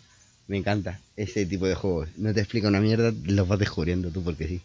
[0.46, 2.08] Me encanta ese tipo de juegos.
[2.16, 4.60] No te explica una mierda, los vas descubriendo tú porque sí.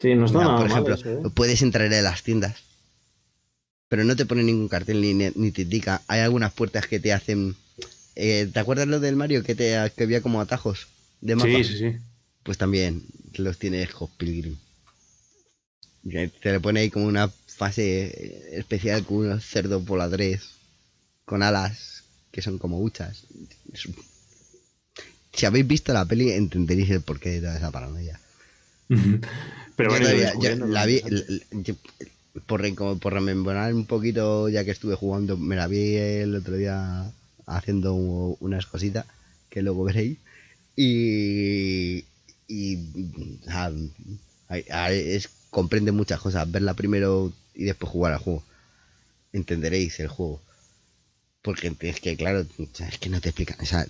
[0.00, 1.30] Sí, no está Mira, nada por mal ejemplo, eso, ¿eh?
[1.34, 2.56] puedes entrar en las tiendas,
[3.88, 6.02] pero no te pone ningún cartel ni, ni te indica.
[6.08, 7.56] Hay algunas puertas que te hacen.
[8.16, 10.88] eh, ¿Te acuerdas lo del Mario que te que había como atajos
[11.20, 11.48] de mapa?
[11.50, 11.96] Sí, sí, sí.
[12.42, 14.56] Pues también los tiene Scott Pilgrim.
[16.40, 20.42] Te le pone ahí como una fase eh, especial con unos cerdos voladores
[21.24, 23.24] con alas que son como huchas.
[25.32, 28.18] Si habéis visto la peli entenderéis el porqué de toda esa paranoia.
[28.88, 29.20] Pero
[29.78, 31.02] Yo bueno, todavía- yo la vi,
[31.62, 31.74] yo-
[32.46, 37.10] por, por rememorar un poquito, ya que estuve jugando, me la vi el otro día
[37.46, 39.06] haciendo unas cositas
[39.50, 40.18] que luego veréis.
[40.76, 42.04] Y,
[42.46, 42.78] y
[45.50, 48.42] comprende muchas cosas, verla primero y después jugar al juego.
[49.32, 50.40] entenderéis el juego.
[51.42, 52.46] Porque es que, claro,
[52.90, 53.56] es que no te explica.
[53.60, 53.86] O sea,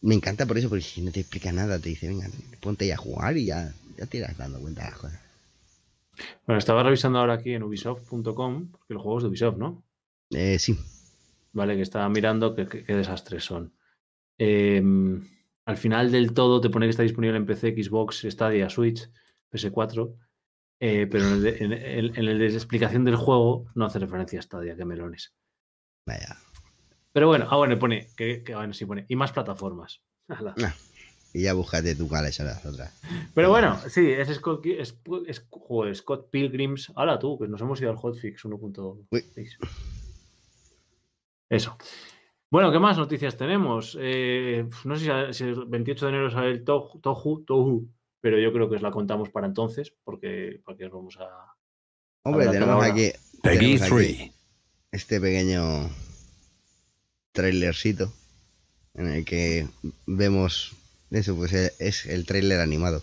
[0.00, 2.28] me encanta por eso, porque si no te explica nada, te dice, venga,
[2.60, 5.23] ponte ya a jugar y ya, ya te irás dando cuenta de las cosas.
[6.46, 9.84] Bueno, estaba revisando ahora aquí en ubisoft.com, porque el juego es de Ubisoft, ¿no?
[10.30, 10.78] Eh, sí.
[11.52, 13.72] Vale, que estaba mirando qué, desastres son.
[14.38, 15.26] Em,
[15.64, 19.08] al final del todo te pone que está disponible en PC, Xbox, Stadia, Switch,
[19.52, 20.16] PS4,
[20.80, 21.38] eh, pero en
[22.28, 25.34] el, de, explicación del juego no hace referencia a Stadia, que melones.
[26.06, 26.36] Vaya.
[27.12, 30.02] Pero bueno, ah, bueno, pone, que, bueno, sí pone, y más plataformas.
[31.34, 32.96] y ya búscate tu cuáles son las otras.
[33.34, 34.94] Pero bueno, sí, es Scott, es,
[35.94, 36.92] Scott Pilgrims.
[36.94, 39.58] Ahora tú, que nos hemos ido al hotfix 1.6.
[41.50, 41.76] Eso.
[42.50, 43.98] Bueno, ¿qué más noticias tenemos?
[44.00, 47.88] Eh, no sé si, el 28 de enero sale el Tohu, Tohu,
[48.20, 51.56] pero yo creo que os la contamos para entonces, porque, porque os vamos a.
[52.22, 53.10] Hombre, tenemos aquí,
[54.92, 55.90] este pequeño
[57.32, 58.12] trailercito
[58.94, 59.66] en el que
[60.06, 60.76] vemos
[61.16, 63.02] eso, pues eh, es el trailer animado.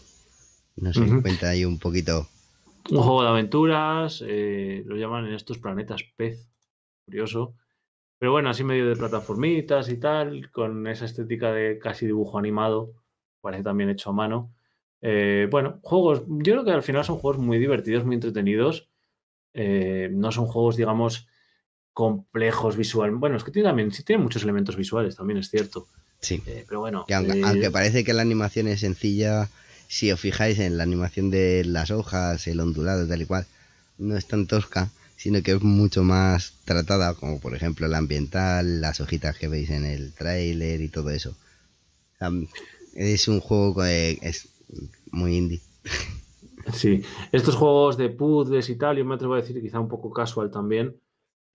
[0.76, 2.28] No sé, cuenta ahí un poquito.
[2.89, 6.47] Un juego de aventuras, eh, lo llaman en estos planetas pez,
[7.06, 7.54] curioso.
[8.17, 12.93] Pero bueno, así medio de plataformitas y tal, con esa estética de casi dibujo animado,
[13.41, 14.54] parece también hecho a mano.
[15.02, 18.89] Eh, bueno, juegos, yo creo que al final son juegos muy divertidos, muy entretenidos.
[19.54, 21.28] no son juegos, digamos,
[21.93, 23.19] complejos visualmente.
[23.19, 25.88] Bueno, es que tiene también, sí tiene muchos elementos visuales, también es cierto.
[26.21, 26.41] Sí.
[26.45, 27.05] Eh, pero bueno.
[27.10, 29.49] aunque, eh, parece que la animación es sencilla,
[29.88, 33.45] si os fijáis en la animación de las hojas, el ondulado, tal y cual,
[33.97, 38.81] no es tan tosca, sino que es mucho más tratada, como por ejemplo la ambiental,
[38.81, 41.36] las hojitas que veis en el tráiler y todo eso.
[42.95, 44.47] es un juego que es
[45.12, 45.62] muy indie.
[46.73, 50.12] Sí, estos juegos de puzzles y tal, yo me atrevo a decir quizá un poco
[50.13, 50.95] casual también,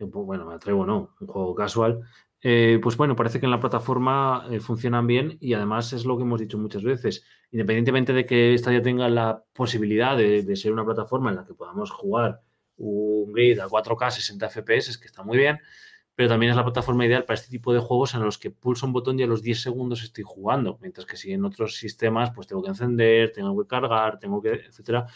[0.00, 2.02] bueno, me atrevo, no, un juego casual,
[2.48, 6.16] eh, pues bueno, parece que en la plataforma eh, funcionan bien y además es lo
[6.16, 10.72] que hemos dicho muchas veces, independientemente de que esta ya tenga la posibilidad de, ser
[10.72, 12.42] una plataforma en la que podamos jugar
[12.76, 15.58] un grid a 4K 60 FPS, es que está muy bien,
[16.14, 18.86] pero también es la plataforma ideal para este tipo de juegos en los que pulso
[18.86, 22.30] un botón y a los 10 segundos estoy jugando, mientras que si en otros sistemas
[22.32, 25.08] pues tengo que encender, tengo que cargar, tengo que, etcétera.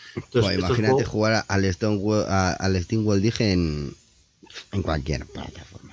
[0.53, 3.95] imagínate jugar al Steam al Steam World dije en,
[4.73, 5.90] en cualquier plataforma.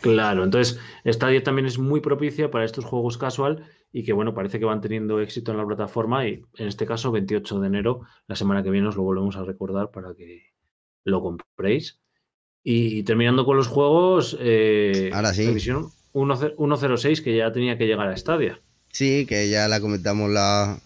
[0.00, 4.58] Claro, entonces Stadia también es muy propicia para estos juegos casual y que bueno, parece
[4.58, 8.36] que van teniendo éxito en la plataforma y en este caso 28 de enero, la
[8.36, 10.52] semana que viene os lo volvemos a recordar para que
[11.04, 11.98] lo compréis.
[12.64, 15.52] Y terminando con los juegos, eh, ahora sí.
[16.12, 18.60] 106 que ya tenía que llegar a Stadia.
[18.90, 20.78] Sí, que ya la comentamos la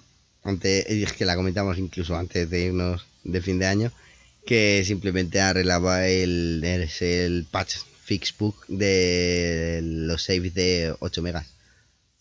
[0.43, 3.93] antes, es que la comentamos incluso antes de irnos de fin de año
[4.47, 11.53] que simplemente arreglaba el, el, patch fixbook de los saves de 8 megas.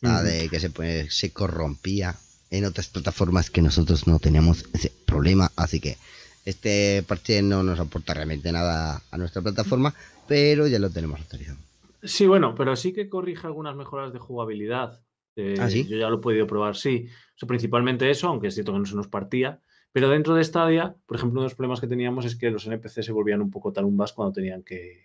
[0.01, 2.15] de que se, pues, se corrompía
[2.51, 5.51] en otras plataformas que nosotros no teníamos ese problema.
[5.55, 5.97] Así que
[6.45, 9.95] este parche no nos aporta realmente nada a nuestra plataforma,
[10.27, 11.57] pero ya lo tenemos actualizado.
[12.03, 15.01] Sí, bueno, pero sí que corrige algunas mejoras de jugabilidad.
[15.35, 17.07] Eh, ¿Ah, Yo ya lo he podido probar, sí.
[17.47, 19.59] principalmente eso, aunque es cierto que no se nos partía.
[19.91, 22.67] Pero dentro de Stadia, por ejemplo, uno de los problemas que teníamos es que los
[22.67, 25.04] NPC se volvían un poco tarumbas cuando tenían que,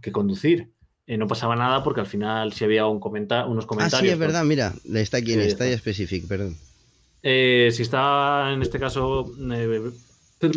[0.00, 0.70] que, conducir.
[1.06, 3.94] Eh, no pasaba nada porque al final si había un unos comentarios.
[3.94, 6.56] Ah, sí, es verdad, mira, está aquí en Stadia Specific, perdón.
[7.22, 9.90] Eh, si está en este caso eh,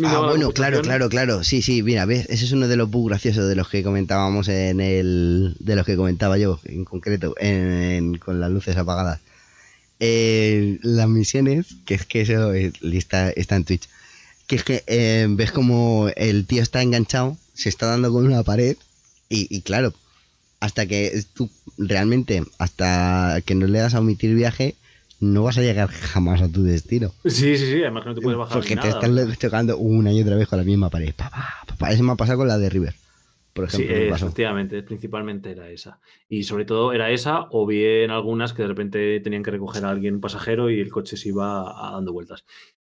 [0.04, 1.44] Ah, bueno, claro, claro, claro.
[1.44, 4.48] Sí, sí, mira, ves, ese es uno de los bugs graciosos de los que comentábamos
[4.48, 5.56] en el.
[5.60, 7.34] de los que comentaba yo, en concreto,
[8.24, 9.20] con las luces apagadas
[10.00, 13.88] eh, las misiones, que es que eso está, está en Twitch,
[14.46, 18.76] que es que ves como el tío está enganchado, se está dando con una pared
[19.28, 19.92] y, claro,
[20.60, 24.74] hasta que tú realmente, hasta que no le das a omitir viaje,
[25.20, 27.12] no vas a llegar jamás a tu destino.
[27.24, 28.58] Sí, sí, sí, además que no te puedes bajar.
[28.58, 31.14] Porque te están tocando una y otra vez con la misma pared.
[31.14, 32.94] Papá, papá, eso me ha pasado con la de River
[33.66, 36.00] sí, efectivamente, principalmente era esa.
[36.28, 39.90] Y sobre todo era esa, o bien algunas que de repente tenían que recoger a
[39.90, 42.44] alguien pasajero y el coche se iba dando vueltas.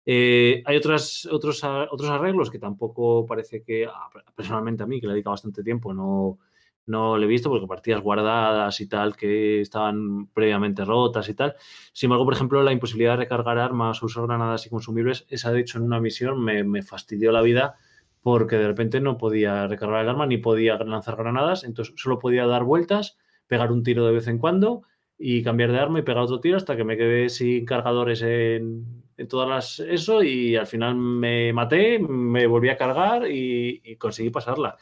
[0.09, 3.89] Eh, hay otras, otros, otros arreglos que tampoco parece que,
[4.33, 6.39] personalmente a mí, que le dedica bastante tiempo, no,
[6.85, 11.55] no le he visto porque partidas guardadas y tal que estaban previamente rotas y tal.
[11.91, 15.59] Sin embargo, por ejemplo, la imposibilidad de recargar armas usar granadas y consumibles, esa de
[15.59, 17.75] hecho en una misión me, me fastidió la vida
[18.21, 22.45] porque de repente no podía recargar el arma ni podía lanzar granadas, entonces solo podía
[22.47, 23.17] dar vueltas,
[23.47, 24.83] pegar un tiro de vez en cuando
[25.17, 29.06] y cambiar de arma y pegar otro tiro hasta que me quedé sin cargadores en,
[29.25, 34.77] todas las eso y al final me maté, me volví a cargar y, conseguí pasarla.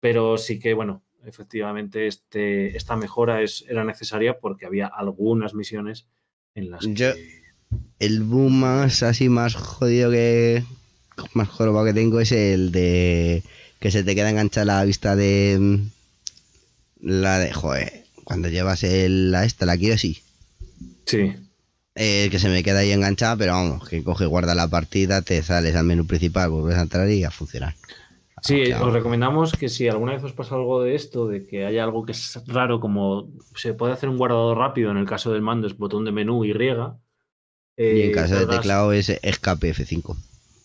[0.00, 6.06] Pero sí que, bueno, efectivamente este, esta mejora es, era necesaria porque había algunas misiones
[6.54, 7.42] en las Yo- que...
[7.98, 10.64] El boom más así más jodido que.
[11.34, 13.42] Más jorobado que tengo es el de.
[13.78, 15.78] Que se te queda enganchada la vista de.
[17.00, 17.52] La de.
[17.52, 18.04] Joder.
[18.24, 20.18] Cuando llevas el, la esta, la quiero sí.
[21.06, 21.34] Sí,
[21.94, 25.22] Eh, que se me queda ahí enganchada, pero vamos, que coge y guarda la partida,
[25.22, 27.74] te sales al menú principal, vuelves a entrar y a funcionar.
[28.46, 31.84] Sí, os recomendamos que si alguna vez os pasa algo de esto, de que haya
[31.84, 35.42] algo que es raro, como se puede hacer un guardado rápido, en el caso del
[35.42, 36.52] mando es botón de menú Y.
[37.76, 40.16] eh, y en caso de teclado es escape F5.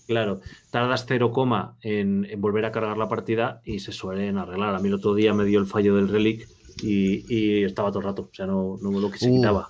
[0.08, 0.40] Claro,
[0.72, 4.74] tardas 0, coma en, en volver a cargar la partida y se suelen arreglar.
[4.74, 6.50] A mí el otro día me dio el fallo del relic
[6.82, 9.32] y, y estaba todo el rato, o sea, no, no lo que se Uh.
[9.32, 9.70] quitaba.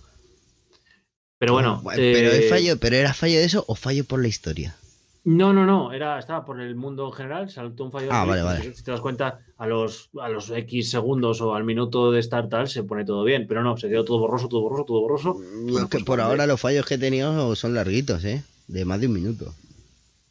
[1.39, 4.75] Pero bueno, pero eh, fallo, pero era fallo de eso o fallo por la historia.
[5.23, 8.07] No, no, no, era, estaba por el mundo en general, saltó un fallo.
[8.11, 8.73] Ah, vale, vale.
[8.73, 12.47] Si te das cuenta, a los, a los X segundos o al minuto de estar
[12.47, 15.33] tal, se pone todo bien, pero no, se quedó todo borroso, todo borroso, todo borroso.
[15.63, 18.41] Bueno, que pues por ahora los fallos que he tenido son larguitos, ¿eh?
[18.67, 19.53] De más de un minuto.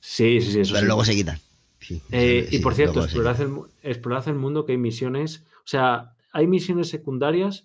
[0.00, 0.86] Sí, sí, sí, eso pero sí.
[0.86, 1.40] luego se quitan.
[1.78, 3.50] Sí, Eh, sí, y por cierto, explorad el,
[3.82, 7.64] explorad el mundo que hay misiones, o sea, hay misiones secundarias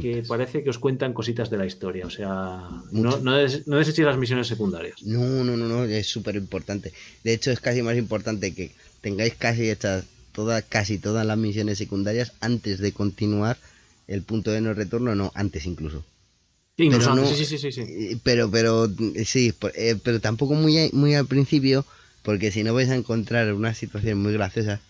[0.00, 3.20] que parece que os cuentan cositas de la historia, o sea, no, Mucho.
[3.20, 5.02] no, des- no desechéis las misiones secundarias.
[5.02, 6.92] No, no, no, no, es súper importante.
[7.24, 11.78] De hecho, es casi más importante que tengáis casi hechas todas, casi todas las misiones
[11.78, 13.58] secundarias antes de continuar
[14.08, 16.04] el punto de no retorno, no, antes incluso.
[16.78, 17.80] Incluso Pero antes, no- sí, sí, sí, sí, sí.
[17.86, 18.88] Eh, Pero, pero,
[19.24, 21.84] sí, eh, pero tampoco muy, muy al principio,
[22.22, 24.80] porque si no vais a encontrar una situación muy graciosa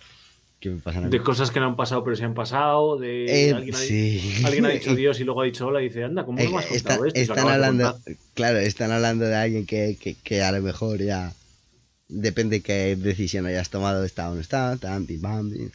[0.60, 1.10] que me pasan a mí.
[1.12, 4.20] De cosas que no han pasado pero se han pasado, de Eh, alguien, ha, sí.
[4.44, 6.58] alguien ha dicho Dios y luego ha dicho hola y dice, anda, ¿cómo no me
[6.58, 7.32] has Eh, contado está- esto?
[7.34, 7.98] Están hablando,
[8.34, 11.32] claro, están hablando de alguien que, que, que a lo mejor ya
[12.08, 15.70] depende qué decisión hayas tomado, está o no está, tan, pim, pam, pim,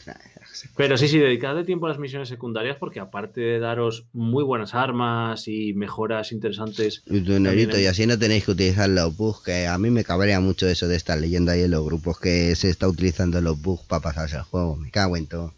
[0.77, 4.73] Pero sí, sí, dedicadle tiempo a las misiones secundarias porque aparte de daros muy buenas
[4.73, 9.15] armas y mejoras interesantes, y tu dinerito, en- y así no tenéis que utilizar los
[9.17, 12.19] bugs, que a mí me cabrea mucho eso de estar leyendo ahí en los grupos
[12.19, 14.75] que se está utilizando los bugs para pasarse el juego.
[14.77, 15.53] Me cago en todo.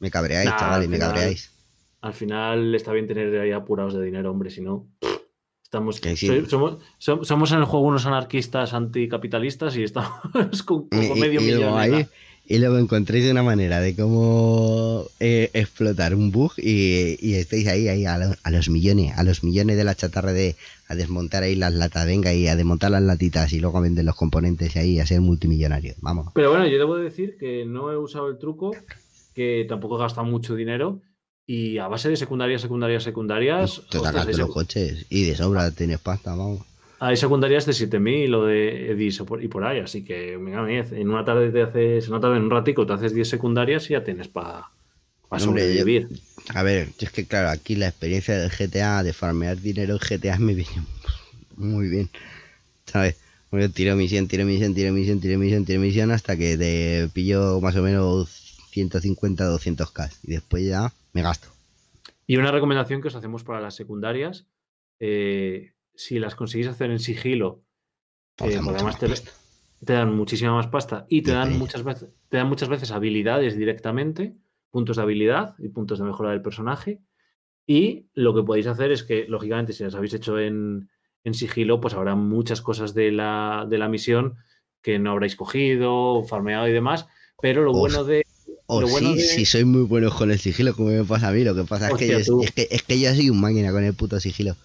[0.00, 1.50] Me cabreáis, Nah, chavales, al me cabreáis.
[2.00, 4.86] al final está bien tener ahí apurados de dinero, hombre, si no...
[5.68, 6.26] Estamos, Que sí.
[6.26, 10.08] soy- somos, som- somos en el juego unos anarquistas anticapitalistas y estamos
[10.64, 12.08] con, con Y, y- medio y millón.
[12.46, 17.86] y luego encontréis una manera de cómo eh, explotar un bug y, y estéis ahí,
[17.88, 20.56] ahí a, lo- a los millones, a los millones de la chatarra de
[20.88, 24.06] a desmontar ahí las latas, venga, y a desmontar las latitas y luego a vender
[24.06, 25.96] los componentes y ahí a ser multimillonario.
[26.00, 26.28] Vamos.
[26.34, 28.74] Pero bueno, yo debo decir que no he usado el truco,
[29.34, 31.02] que tampoco he gastado mucho dinero
[31.50, 33.80] y a base de secundarias, secundarias, secundarias...
[33.88, 36.60] Te hay, los coches y de sobra tienes pasta, vamos.
[37.00, 40.92] hay secundarias de 7000 o de Edis y por ahí, así que cago en 10.
[40.92, 43.88] En una tarde te haces, en una tarde en un ratico te haces 10 secundarias
[43.88, 44.68] y ya tienes para
[45.30, 46.20] Hombre, sobrevivir.
[46.52, 50.38] A ver, es que claro, aquí la experiencia del GTA, de farmear dinero en GTA
[50.38, 50.82] me viene
[51.56, 52.10] muy bien.
[52.84, 53.16] ¿Sabes?
[53.50, 57.58] Yo tiro misión, tiro misión, tiro misión, tiro misión, tiro misión hasta que te pillo
[57.62, 60.10] más o menos 150, 200k.
[60.24, 61.48] Y después ya me gasto.
[62.26, 64.46] Y una recomendación que os hacemos para las secundarias,
[65.00, 67.64] eh, si las conseguís hacer en sigilo,
[68.38, 72.48] eh, además más te, dan muchísima más pasta y te dan, muchas veces, te dan
[72.48, 74.36] muchas veces habilidades directamente,
[74.70, 77.00] puntos de habilidad y puntos de mejora del personaje.
[77.66, 80.88] Y lo que podéis hacer es que, lógicamente, si las habéis hecho en,
[81.24, 84.36] en sigilo, pues habrá muchas cosas de la, de la misión
[84.82, 87.08] que no habréis cogido, farmeado y demás.
[87.40, 88.24] Pero lo bueno de.
[88.70, 91.28] O lo bueno sí, de- si soy muy bueno con el sigilo, como me pasa
[91.28, 91.42] a mí.
[91.42, 93.82] Lo que pasa es que, yo, es, que, es que yo soy un máquina con
[93.82, 94.56] el puto sigilo.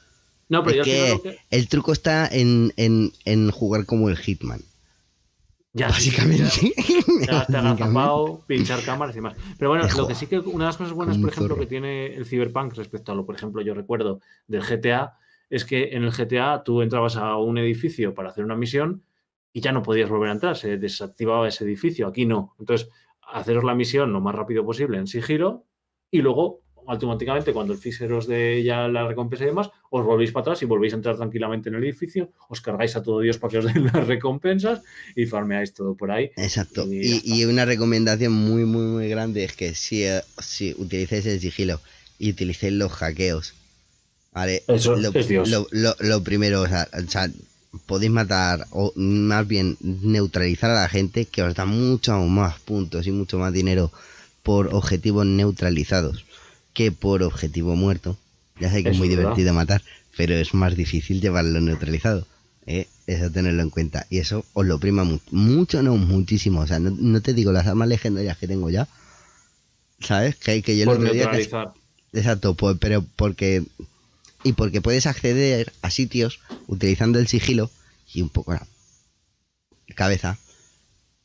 [0.49, 4.61] No, pero es yo que- El truco está en, en, en jugar como el Hitman.
[5.75, 6.73] Ya, sí, sí, Básicamente.
[7.25, 9.35] ya, ya agazapado, pinchar cámaras y demás.
[9.57, 11.61] Pero bueno, lo que sí que una de las cosas buenas, Como por ejemplo, zorro.
[11.61, 15.13] que tiene el Cyberpunk respecto a lo, por ejemplo, yo recuerdo del GTA,
[15.49, 19.01] es que en el GTA tú entrabas a un edificio para hacer una misión
[19.51, 22.07] y ya no podías volver a entrar, se desactivaba ese edificio.
[22.07, 22.53] Aquí no.
[22.59, 22.89] Entonces,
[23.33, 25.65] haceros la misión lo más rápido posible en sigilo
[26.11, 30.31] y luego automáticamente cuando el fixer os dé ya la recompensa y demás, os volvéis
[30.33, 33.37] para atrás y volvéis a entrar tranquilamente en el edificio, os cargáis a todo Dios
[33.37, 34.81] para que os den las recompensas
[35.15, 36.31] y farmeáis todo por ahí.
[36.35, 36.85] Exacto.
[36.91, 41.39] Y, y una recomendación muy, muy, muy grande es que si, eh, si utilicéis el
[41.39, 41.79] sigilo
[42.19, 43.53] y utilicéis los hackeos,
[44.33, 44.63] ¿vale?
[44.67, 45.49] Eso lo, es Dios.
[45.49, 47.29] Lo, lo- lo primero, o sea, o sea,
[47.85, 53.07] podéis matar o más bien neutralizar a la gente que os da mucho más puntos
[53.07, 53.91] y mucho más dinero
[54.43, 56.25] por objetivos neutralizados
[56.73, 58.17] que por objetivo muerto.
[58.59, 59.23] Ya sé que es muy verdad.
[59.23, 59.81] divertido matar,
[60.17, 62.27] pero es más difícil llevarlo neutralizado.
[62.65, 62.87] ¿eh?
[63.07, 64.05] Eso tenerlo en cuenta.
[64.09, 66.61] Y eso os lo prima mu- mucho, no muchísimo.
[66.61, 68.87] O sea, no, no te digo las armas legendarias que tengo ya.
[69.99, 70.35] ¿Sabes?
[70.35, 71.73] Que, que yo Por neutralizar.
[72.11, 73.63] Exacto, pues, pero porque.
[74.43, 77.71] Y porque puedes acceder a sitios utilizando el sigilo
[78.13, 78.67] y un poco la
[79.95, 80.37] cabeza.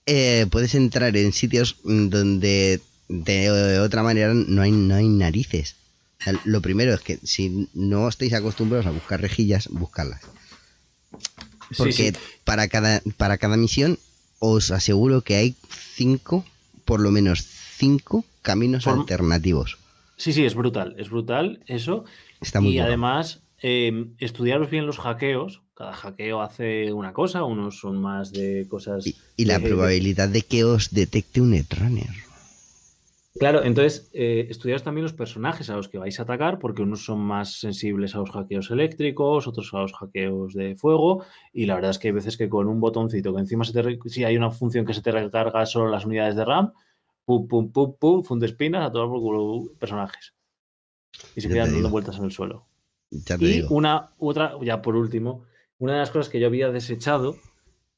[0.07, 5.77] eh, puedes entrar en sitios donde de otra manera no hay, no hay narices.
[6.21, 10.23] O sea, lo primero es que si no estáis acostumbrados a buscar rejillas, buscarlas.
[11.77, 12.13] Porque Sí, sí.
[12.45, 13.99] Para, cada, para cada misión
[14.39, 15.57] os aseguro que hay
[15.95, 16.45] cinco,
[16.85, 17.45] por lo menos
[17.77, 19.79] cinco caminos alternativos.
[20.17, 22.05] Sí, sí, es brutal, es brutal eso.
[22.41, 22.87] Está muy y bueno.
[22.89, 25.63] además, eh, estudiaros bien los hackeos.
[25.75, 29.07] Cada hackeo hace una cosa, unos son más de cosas.
[29.07, 32.11] Y, y la de- probabilidad de que os detecte un netrunner.
[33.39, 37.05] Claro, entonces, eh, estudiaros también los personajes a los que vais a atacar, porque unos
[37.05, 41.25] son más sensibles a los hackeos eléctricos, otros a los hackeos de fuego.
[41.53, 43.83] Y la verdad es que hay veces que con un botoncito que encima se te.
[43.83, 46.73] re- Si hay una función que se te recarga solo las unidades de RAM,
[47.25, 50.35] pum, pum, pum, pum, funde espinas a todos culo personajes.
[51.35, 52.67] Y se quedan dando vueltas en el suelo.
[53.11, 53.69] Ya Y digo.
[53.71, 55.45] una, otra, ya por último,
[55.79, 57.37] una de las cosas que yo había desechado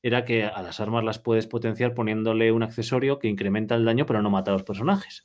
[0.03, 4.07] era que a las armas las puedes potenciar poniéndole un accesorio que incrementa el daño
[4.07, 5.25] pero no mata a los personajes.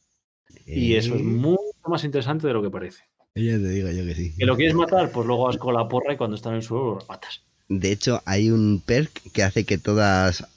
[0.72, 3.04] Y eso es Eh, mucho más interesante de lo que parece.
[3.36, 4.36] Ya te digo yo que sí.
[4.38, 5.12] ¿Que lo quieres matar?
[5.12, 7.44] Pues luego vas con la porra y cuando está en el suelo lo matas.
[7.70, 10.48] De hecho, hay un perk que hace que todas,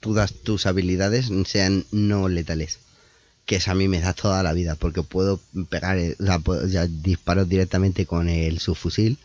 [0.00, 2.80] todas tus habilidades sean no letales.
[3.46, 6.66] Que eso a mí me da toda la vida, porque puedo pegar, o sea, puedo-
[6.68, 9.18] ya directamente con el subfusil,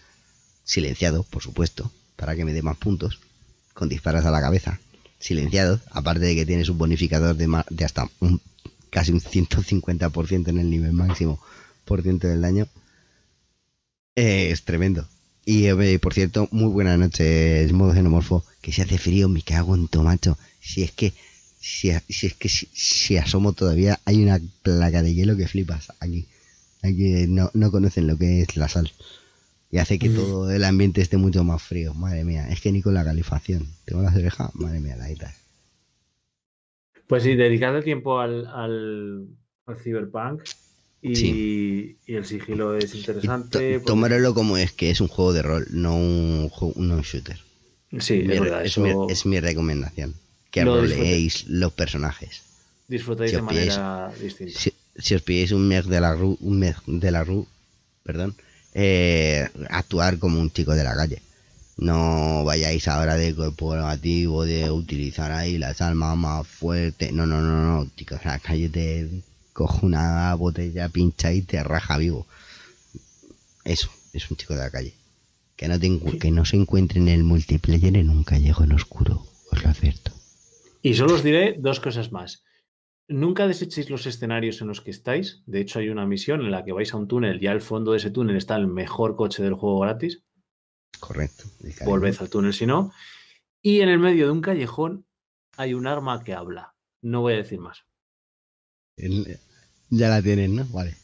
[0.64, 3.20] silenciado, por supuesto, para que me dé más puntos,
[3.74, 4.80] con disparos a la cabeza,
[5.20, 8.42] silenciado, aparte de que tienes un bonificador de, ma- de hasta un,
[8.90, 11.40] casi un 150% en el nivel máximo
[11.86, 12.68] por ciento del daño.
[14.16, 15.08] Eh, es tremendo.
[15.46, 18.44] Y eh, por cierto, muy buenas noches, modo xenomorfo.
[18.62, 20.38] Que se hace frío, me cago en tomato.
[20.60, 21.14] Si es que,
[21.68, 25.92] si, si es que si, si asomo todavía, hay una placa de hielo que flipas
[26.00, 26.26] aquí.
[26.84, 28.92] Aquí no, no conocen lo que es la sal.
[29.72, 30.16] Y hace que Mm.
[30.16, 31.94] todo el ambiente esté mucho más frío.
[31.94, 33.68] Madre mía, es que ni con la calefacción.
[33.86, 35.10] Tengo las orejas, madre mía, la
[37.08, 39.28] Pues sí, dedicarle tiempo al, al,
[39.66, 40.44] al Cyberpunk
[41.02, 41.98] y, Sí.
[42.06, 43.50] y el sigilo es interesante.
[43.50, 43.84] to- porque-
[44.34, 47.38] como es, que es un juego de rol, no un, no un shooter.
[48.00, 48.62] Sí, Mi es verdad.
[48.66, 50.14] es, eso mi, es mi recomendación.
[50.60, 52.42] Que Lo roleéis los personajes.
[52.88, 54.60] disfrutáis si de pilláis- manera distinta.
[54.60, 57.46] Si, si os pilláis un meg de la RU, un meg de la RU,
[58.04, 58.36] perdón,
[58.74, 61.22] eh, actuar como un chico de la calle.
[61.78, 67.12] No vayáis ahora de corporativo, de utilizar ahí las armas más fuertes.
[67.14, 69.08] No, no, no, no, chicos, la calle te
[69.54, 72.26] cojo una botella pincha y te raja vivo.
[73.64, 74.94] Eso, es un chico de la calle.
[75.56, 79.64] Que no, te que no se encuentre en el multiplayer en un callejón oscuro, os
[79.64, 80.12] lo advierto.
[80.88, 82.44] Y solo os diré dos cosas más.
[83.10, 85.42] Nunca desechéis los escenarios en los que estáis.
[85.46, 87.92] De hecho, hay una misión en la que vais a un túnel y al fondo
[87.92, 90.24] de ese túnel está el mejor coche del juego gratis.
[91.00, 91.44] Correcto.
[91.86, 92.92] Volved al túnel si no.
[93.62, 95.06] Y en el medio de un callejón
[95.56, 96.76] hay un arma que habla.
[97.02, 97.84] No voy a decir más.
[98.98, 99.40] El-
[99.90, 100.66] Ya la tienen, ¿no?
[100.74, 100.96] Vale.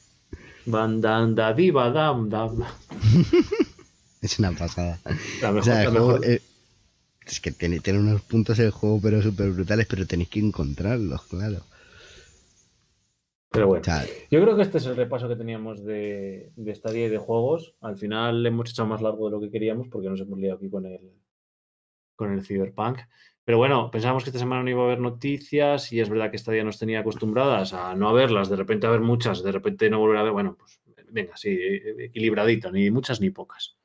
[0.66, 2.64] Bandanda diva dam dam.
[4.22, 5.00] Es una pasada.
[5.42, 6.22] La O mejor, sea, la mejor.
[7.32, 11.24] Es que tiene, tiene unos puntos el juego, pero súper brutales, pero tenéis que encontrarlos,
[11.28, 11.64] claro.
[13.50, 13.86] Pero bueno.
[14.32, 17.76] Yo creo que este es el repaso que teníamos de, de estadía y de juegos.
[17.82, 20.70] Al final hemos hecho más largo de lo que queríamos porque nos hemos liado aquí
[20.72, 21.12] con el,
[22.16, 23.00] con el Cyberpunk.
[23.46, 26.38] Pero bueno, pensábamos que esta semana no iba a haber noticias y es verdad que
[26.38, 30.00] Stadia nos tenía acostumbradas a no haberlas, de repente a ver muchas, de repente no
[30.00, 30.32] volver a ver.
[30.32, 30.80] Bueno, pues
[31.12, 31.56] venga, sí,
[32.00, 33.78] equilibradito, ni muchas ni pocas.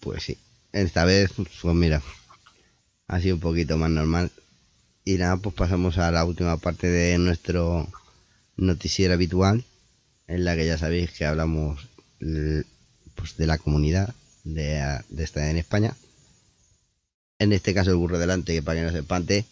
[0.00, 0.38] pues sí.
[0.72, 1.32] Esta vez,
[1.62, 2.02] pues mira,
[3.20, 4.30] sido un poquito más normal.
[5.04, 7.88] Y nada, pues pasamos a la última parte de nuestro
[8.56, 9.64] noticiero habitual,
[10.26, 11.88] en la que ya sabéis que hablamos
[12.18, 15.94] pues, de la comunidad de, de esta en España.
[17.38, 19.44] En este caso el burro delante, que para que no se espante,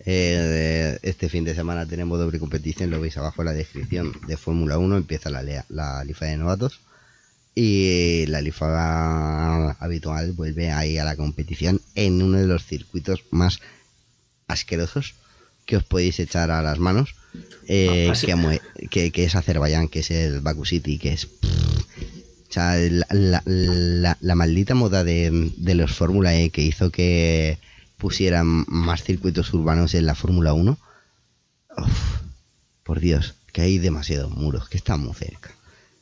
[0.00, 4.36] eh, este fin de semana tenemos doble competición, lo veis abajo en la descripción de
[4.36, 6.80] Fórmula 1, empieza la, la lifa de novatos
[7.60, 13.58] y la lifa habitual vuelve ahí a la competición en uno de los circuitos más
[14.46, 15.14] asquerosos
[15.66, 17.16] que os podéis echar a las manos,
[17.66, 21.24] eh, Ah, que, mue- que- que es Azerbaiyán, que es el Baku City, que es...
[21.24, 26.90] O sea, la, la- la- la maldita moda de, de los Fórmula E que hizo
[26.90, 27.58] que
[27.98, 30.78] pusieran más circuitos urbanos en la Fórmula 1.
[31.76, 32.20] Uf,
[32.84, 35.50] por Dios, que hay demasiados muros, que están muy cerca.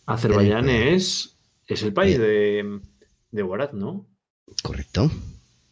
[0.05, 1.36] Azerbaiyán Tenéis es,
[1.75, 2.81] es el país de,
[3.31, 4.07] de Borat, ¿no?
[4.63, 5.11] ¿Correcto?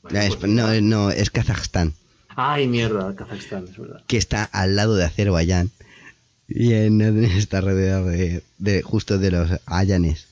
[0.03, 1.95] Vale, No, es, pues- no, no, es Kazajstán,
[2.37, 4.03] Ay, mierda, Kazajstán, es verdad.
[4.09, 5.71] que está al lado de Azerbaiyán.
[6.49, 10.27] Y en, está rodeado de, de justo de los Ayanes.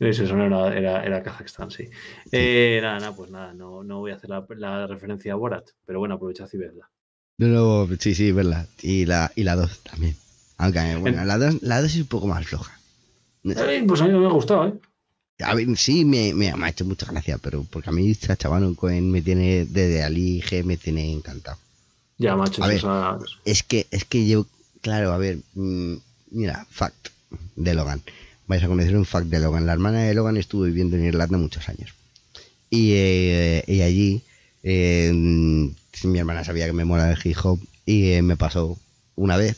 [0.00, 1.88] Eso, eso no era, era, era Kazajstán, sí.
[2.30, 5.70] Eh, nada, nada, pues nada, no, no voy a hacer la, la referencia a Borat,
[5.84, 6.88] pero bueno, aprovechad y vedla.
[7.38, 7.48] No,
[7.86, 8.66] no, sí, sí, verla.
[8.80, 10.16] Y la, y la 2 también.
[10.56, 12.77] Aunque, bueno, la 2 la dos es un poco más floja.
[13.44, 14.74] Eh, pues a mí no me ha gustado, ¿eh?
[15.40, 18.48] A ver, sí, me, me, me ha hecho mucha gracia, pero porque a mí Sacha
[18.48, 21.58] Baron Cohen me tiene, desde Ali G me tiene encantado.
[22.16, 22.82] Ya, macho, A ver,
[23.44, 24.46] Es que, es que yo,
[24.80, 25.94] claro, a ver, mm,
[26.32, 27.10] mira, fact
[27.54, 28.02] de Logan.
[28.48, 29.66] Vais a conocer un fact de Logan.
[29.66, 31.94] La hermana de Logan estuvo viviendo en Irlanda muchos años.
[32.70, 34.22] Y, eh, y allí,
[34.64, 38.78] eh, mi hermana sabía que me mola el hip hop y eh, me pasó
[39.14, 39.56] una vez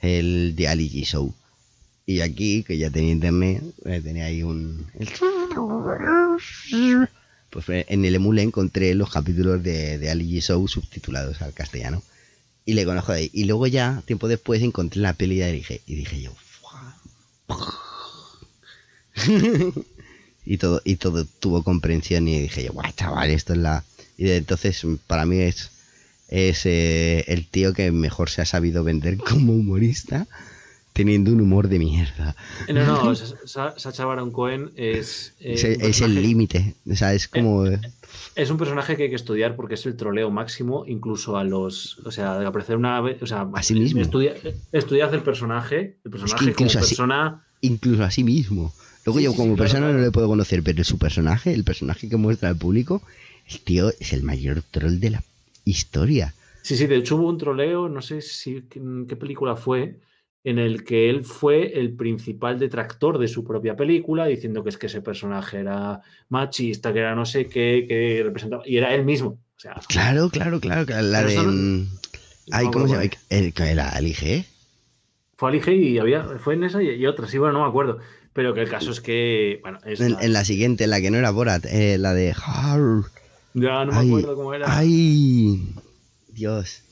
[0.00, 1.34] el The Ali G Show.
[2.08, 4.86] Y aquí, que ya tenía internet, eh, tenía ahí un...
[7.50, 11.52] Pues eh, en el emule encontré los capítulos de, de Ali G Show subtitulados al
[11.52, 12.02] castellano.
[12.64, 13.30] Y le conozco de ahí.
[13.34, 15.82] Y luego ya, tiempo después, encontré la peli Ali G.
[15.84, 16.34] Y dije yo...
[20.46, 23.84] Y todo y todo tuvo comprensión y dije yo, guau, chaval, esto es la...
[24.16, 25.72] Y de entonces, para mí es,
[26.28, 30.26] es eh, el tío que mejor se ha sabido vender como humorista,
[30.98, 32.34] teniendo un humor de mierda.
[32.66, 36.74] Eh, No, no, Sa- Sa- Sacha Baron Cohen es, eh, Es, el límite.
[36.90, 37.64] O sea, es como...
[38.34, 41.98] Es un personaje que hay que estudiar porque es el troleo máximo, incluso a los.
[42.04, 43.22] O sea, de aparecer una vez.
[43.22, 44.00] O sea, A sí mismo.
[44.00, 44.34] Estudia,
[44.72, 47.44] estudiad el personaje, el personaje como incluso así- persona.
[47.60, 48.72] incluso a sí mismo.
[49.04, 49.98] Luego Sí, yo como sí, persona claro.
[49.98, 53.02] no le puedo conocer, pero su personaje, el personaje que muestra al público,
[53.48, 55.22] el tío es el mayor troll de la
[55.64, 56.34] historia.
[56.62, 59.96] Sí, sí, de hecho hubo un troleo, no sé si qué película fue,
[60.44, 64.78] en el que él fue el principal detractor de su propia película, diciendo que es
[64.78, 68.62] que ese personaje era machista, que era no sé qué, que representaba.
[68.66, 69.30] Y era él mismo.
[69.56, 70.84] O sea, Claro, claro, claro.
[71.02, 71.38] La de...
[71.42, 71.88] mm,
[72.52, 73.10] Ay, ¿cómo se llama?
[73.30, 74.44] El, era Ali G.
[75.36, 77.68] fue al IG y había, fue en esa y, y otra, sí, bueno, no me
[77.68, 77.98] acuerdo.
[78.32, 81.00] Pero que el caso es que, bueno, es En, la- en la siguiente, en la
[81.00, 82.34] que no era Borat, eh, la de...
[83.54, 84.66] Ya no me ay, acuerdo cómo era.
[84.78, 85.74] Ay,
[86.28, 86.82] Dios.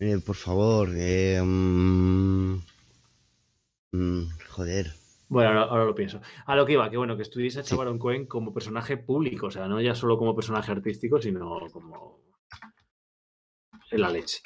[0.00, 0.90] Eh, por favor.
[0.94, 2.54] eh, mm,
[3.92, 4.92] mm, joder.
[5.28, 6.20] Bueno, ahora, ahora lo pienso.
[6.46, 7.70] A lo que iba, que bueno, que estudiéis a Sí.
[7.70, 12.20] Chabaron Cohen como personaje público, o sea, no ya solo como personaje artístico, sino como
[13.90, 14.38] en la leche.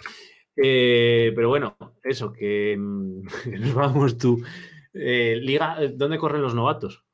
[0.56, 3.22] Eh, pero bueno, eso, que, mm,
[3.60, 4.42] nos vamos tú.
[4.94, 7.04] Eh, Liga, ¿dónde corren los novatos?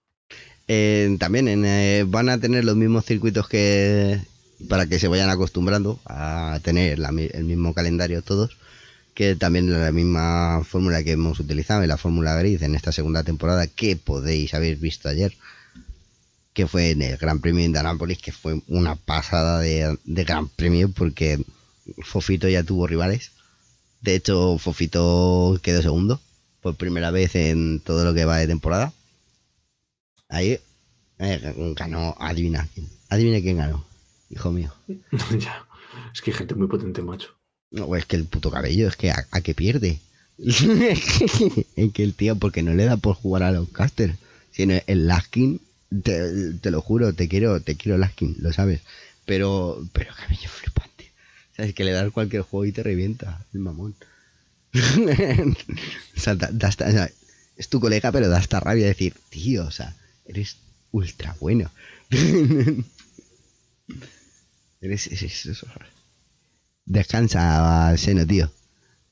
[0.67, 4.19] Eh, también en, van a tener los mismos circuitos que
[4.67, 8.57] para que se vayan acostumbrando a tener el mismo calendario todos,
[9.15, 13.23] que también la misma fórmula que hemos utilizado en la fórmula gris en esta segunda
[13.25, 15.37] temporada que podéis haber visto ayer,
[16.53, 20.91] que fue en el Gran Premio de Indianápolis, que fue una pasada de, Gran Premio
[20.91, 21.45] porque
[22.03, 23.33] Fofito ya tuvo rivales.
[24.01, 26.21] De hecho, Fofito quedó segundo
[26.61, 28.93] por primera vez en todo lo que va de temporada.
[30.29, 30.61] Ahí
[31.19, 32.69] eh, ganó, adivina.
[33.09, 33.85] Adivina quién ganó,
[34.31, 34.73] hijo mío.
[35.39, 35.67] ya,
[36.13, 37.35] es que hay gente muy potente, macho.
[37.71, 39.99] No, es que el puto cabello, es que a, a qué pierde.
[40.39, 44.15] es que el tío, porque no le da por jugar a los casters.
[44.51, 45.61] Sino el Laskin,
[46.03, 48.81] te, te lo juro, te quiero, te quiero Laskin, lo sabes.
[49.27, 51.13] Pero, pero cabello flipante.
[51.57, 53.95] Sabes que le das cualquier juego y te revienta, el mamón.
[54.75, 57.11] o sea, da- da hasta- o sea,
[57.57, 59.95] es tu colega, pero da hasta rabia decir, tío, o sea,
[60.27, 60.57] eres
[60.93, 61.71] ultra bueno.
[66.85, 68.51] Descansa, Seno, tío.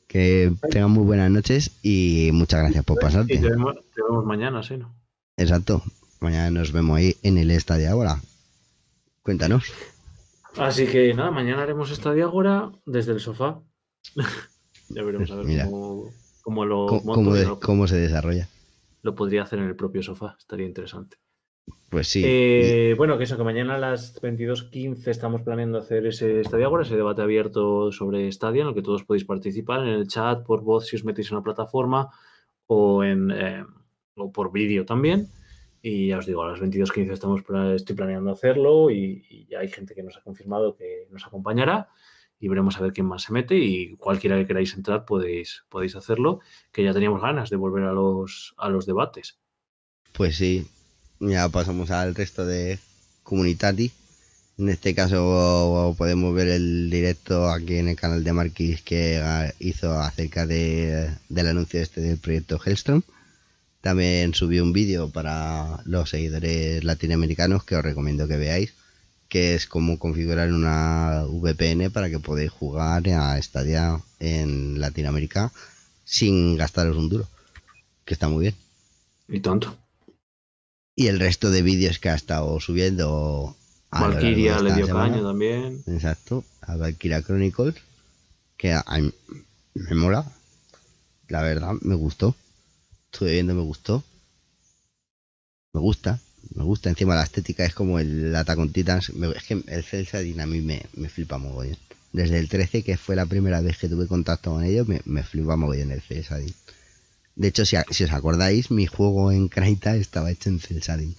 [0.07, 3.39] Que tengan muy buenas noches y muchas gracias por Y pasarte.
[3.39, 4.77] te vemos, te vemos mañana, ¿sí?
[4.77, 4.95] ¿no?
[5.37, 5.83] Exacto.
[6.21, 8.21] Mañana nos vemos ahí en el estadio ahora.
[9.23, 9.65] Cuéntanos.
[10.57, 13.61] Así que nada, mañana haremos esta diágora desde el sofá.
[14.89, 15.65] ya veremos a ver Mira.
[15.67, 16.11] cómo,
[16.43, 18.49] cómo lo ¿Cómo, monto, cómo que de- lo, cómo se desarrolla?
[19.03, 21.17] lo podría hacer en el propio sofá, estaría interesante.
[21.89, 22.23] Pues sí.
[22.25, 26.83] Eh, bueno, que eso, que mañana a las 22.15 estamos planeando hacer ese Stadia Agora,
[26.83, 30.63] ese debate abierto sobre Stadia, en el que todos podéis participar en el chat, por
[30.63, 32.11] voz si os metéis en la plataforma
[32.67, 33.65] o, en, eh,
[34.17, 35.29] o por vídeo también.
[35.81, 37.43] Y ya os digo, a las 22.15 estamos,
[37.75, 41.89] estoy planeando hacerlo y, y ya hay gente que nos ha confirmado que nos acompañará
[42.39, 45.97] y veremos a ver quién más se mete y cualquiera que queráis entrar podéis, podéis
[45.97, 46.41] hacerlo,
[46.73, 49.39] que ya teníamos ganas de volver a los, a los debates.
[50.13, 50.67] Pues sí,
[51.21, 52.79] ya pasamos al resto de
[53.23, 53.93] Comunitati.
[54.59, 59.23] En este caso podemos ver el directo aquí en el canal de Marquis que
[59.59, 63.03] hizo acerca de, del anuncio este del proyecto Hellstrom.
[63.83, 68.75] También subió un vídeo para los seguidores latinoamericanos que os recomiendo que veáis,
[69.29, 75.53] que es cómo configurar una VPN para que podáis jugar a Stadia en Latinoamérica
[76.05, 77.29] sin gastaros un duro.
[78.05, 78.55] Que está muy bien.
[79.29, 79.77] Y tanto.
[80.97, 83.55] Y el resto de vídeos que ha estado subiendo.
[83.91, 85.23] Valkyria le dio semana.
[85.23, 85.83] también.
[85.87, 87.75] Exacto, a Valkyria Chronicles,
[88.57, 88.85] que a-
[89.75, 90.25] me mola.
[91.29, 92.35] La verdad, me gustó.
[93.13, 94.03] Estuve viendo, me gustó.
[95.75, 96.19] Me gusta,
[96.55, 96.89] me gusta.
[96.89, 99.13] Encima la estética es como el Attack on Titans.
[99.15, 101.77] Me- es que el Cell Shading a mí me, me flipa mogollón.
[102.13, 105.23] Desde el 13, que fue la primera vez que tuve contacto con ellos, me, me
[105.23, 106.55] flipa mogollón el Cell Shading.
[107.37, 110.79] De hecho, si, a- si os acordáis, mi juego en Kraita estaba hecho en Cell
[110.81, 111.15] Shading.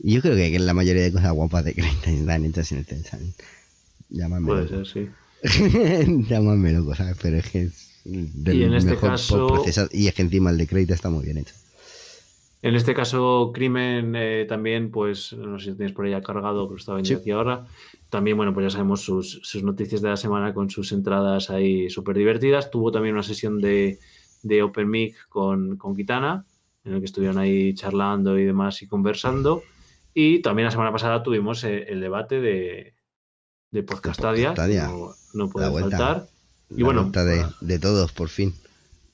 [0.00, 2.84] Y yo creo que la mayoría de cosas guapas de Kraita están hechas en el
[3.02, 3.34] Shading.
[4.10, 4.84] Llamadme Puede loco.
[4.84, 5.08] ser,
[5.42, 6.24] sí.
[6.28, 7.16] Llamadme loco, ¿sabes?
[7.20, 9.88] Pero es que es del Y en este caso- procesado.
[9.92, 11.54] Y es que encima el de Kraita está muy bien hecho.
[12.62, 16.78] En este caso, Crimen eh, también, pues, no sé si tienes por ahí cargado, pero
[16.78, 17.22] estaba vendiendo Sí.
[17.24, 17.66] aquí ahora.
[18.08, 21.90] También, bueno, pues ya sabemos sus, sus noticias de la semana con sus entradas ahí
[21.90, 22.70] súper divertidas.
[22.70, 23.98] Tuvo también una sesión de,
[24.44, 26.44] de Open Mic con, con Kitana,
[26.84, 29.62] en el que estuvieron ahí charlando y demás y conversando.
[30.14, 32.94] Y también la semana pasada tuvimos eh, el debate de,
[33.72, 34.86] de Podcastadia, Podcastadia.
[34.88, 35.96] no, no puede vuelta.
[35.98, 36.26] faltar.
[36.70, 38.54] Y La bueno, vuelta de, de todos, por fin.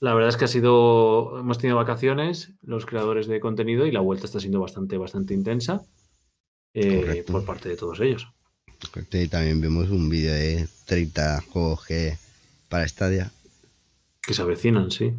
[0.00, 4.00] la verdad es que ha sido, hemos tenido vacaciones los creadores de contenido y la
[4.00, 5.82] vuelta está siendo bastante, bastante intensa
[6.74, 8.28] eh, por parte de todos ellos.
[9.12, 12.16] Y también vimos un vídeo de 30 juegos que
[12.68, 13.30] para Stadia.
[14.22, 15.12] Que se avecinan, sí.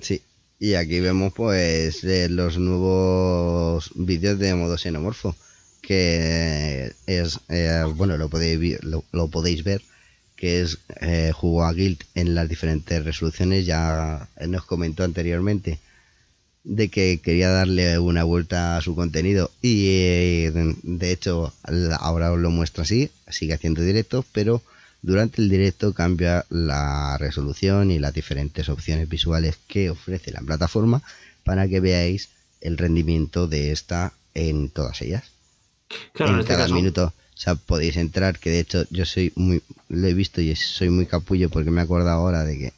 [0.00, 0.22] Sí.
[0.58, 5.36] Y aquí vemos pues eh, los nuevos vídeos de modo xenomorfo.
[5.82, 9.82] Que es, eh, bueno, lo podéis, lo, lo podéis ver.
[10.36, 13.66] Que es eh, jugó a Guild en las diferentes resoluciones.
[13.66, 15.78] Ya nos comentó anteriormente
[16.64, 19.50] de que quería darle una vuelta a su contenido.
[19.60, 21.52] Y eh, de- hecho,
[22.00, 23.10] ahora os lo muestra así.
[23.28, 24.62] Sigue haciendo directos, pero
[25.04, 31.02] durante el directo cambia la resolución y las diferentes opciones visuales que ofrece la plataforma
[31.44, 32.30] para que veáis
[32.60, 35.24] el rendimiento de esta en todas ellas.
[36.14, 39.04] Claro, en en este cada caso, minuto o sea, podéis entrar, que de hecho yo
[39.04, 42.72] soy muy, lo he visto y soy muy capullo porque me acuerdo ahora de que...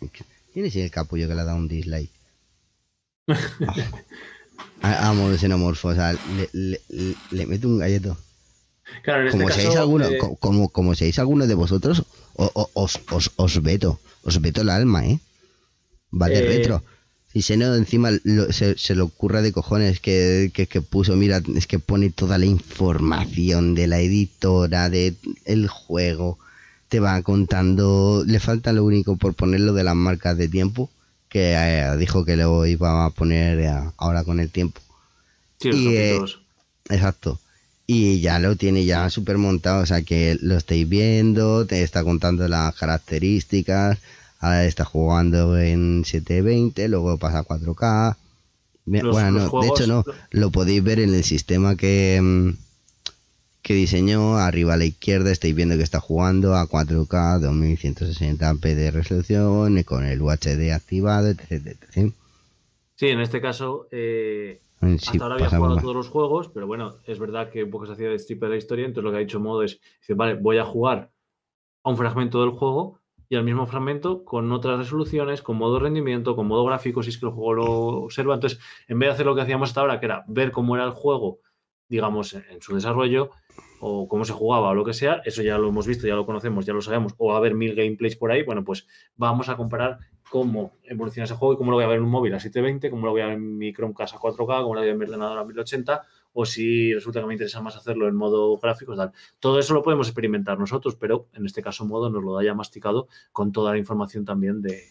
[0.53, 2.11] ¿Quién es el capullo que le ha dado un dislike?
[4.83, 8.17] Ah, Amo el xenomorfo, o sea, le, le, le- le meto un galleto.
[9.03, 12.05] Claro, en este Como caso, seáis alguno, eh, co- como, como seáis alguno de vosotros,
[12.35, 15.21] o- o- os, os, os veto, os veto el alma, ¿eh?
[16.13, 16.83] Va de Eh, retro.
[17.35, 21.17] Y se no, encima lo- se, se le ocurra de cojones que, que, que puso,
[21.17, 25.15] mira, es que pone toda la información de la editora, de
[25.45, 26.39] el juego,
[26.89, 30.89] te va contando, le falta lo único por ponerlo de las marcas de tiempo,
[31.29, 34.81] que eh, dijo que lo iba a poner eh, ahora con el tiempo.
[35.61, 36.19] sí, los y, eh.
[36.89, 37.39] Exacto.
[37.89, 42.03] Y ya lo tiene ya súper montado, o sea que lo estáis viendo, te está
[42.03, 43.99] contando las características,
[44.41, 48.17] ahora está jugando en 720, luego pasa a 4K.
[48.87, 51.77] Bien, Los- bueno, los no, juegos- de hecho no, lo podéis ver en el sistema
[51.77, 52.51] que, mm,
[53.63, 58.91] que diseñó, arriba a la izquierda estáis viendo que está jugando a 4K, 2160p de
[58.93, 61.51] resolución, con el UHD activado, etc.
[61.53, 62.13] etc.
[62.97, 64.61] Sí, en este caso, eh,
[64.99, 65.83] Sí, hasta ahora había jugado más.
[65.83, 68.55] todos los juegos, pero bueno, es verdad que un poco se hacía de stripper de
[68.55, 71.11] la historia, entonces lo que ha dicho Modo es, dice, vale, voy a jugar
[71.83, 76.37] a un fragmento del juego y al mismo fragmento con otras resoluciones, con modo rendimiento,
[76.37, 77.65] con modo gráfico, si es que el juego lo
[78.05, 78.35] observa.
[78.35, 80.85] Entonces, en vez de hacer lo que hacíamos hasta ahora, que era ver cómo era
[80.85, 81.41] el juego,
[81.89, 83.31] digamos, en su desarrollo,
[83.81, 86.27] o cómo se jugaba o lo que sea, eso ya lo hemos visto, ya lo
[86.27, 89.57] conocemos, ya lo sabemos, o a haber mil gameplays por ahí, bueno, pues vamos a
[89.57, 89.99] comparar
[90.31, 92.91] cómo evoluciona ese juego y cómo lo voy a ver en un móvil a 720,
[92.91, 94.91] cómo lo voy a ver en mi Chromecast a 4K, cómo lo voy a ver
[94.91, 96.03] en mi ordenador a 1080,
[96.33, 99.13] o si resulta que me interesa más hacerlo en modo gráfico, tal.
[99.41, 102.55] Todo eso lo podemos experimentar nosotros, pero en este caso modo nos lo da ya
[102.55, 104.83] masticado con toda la información también de,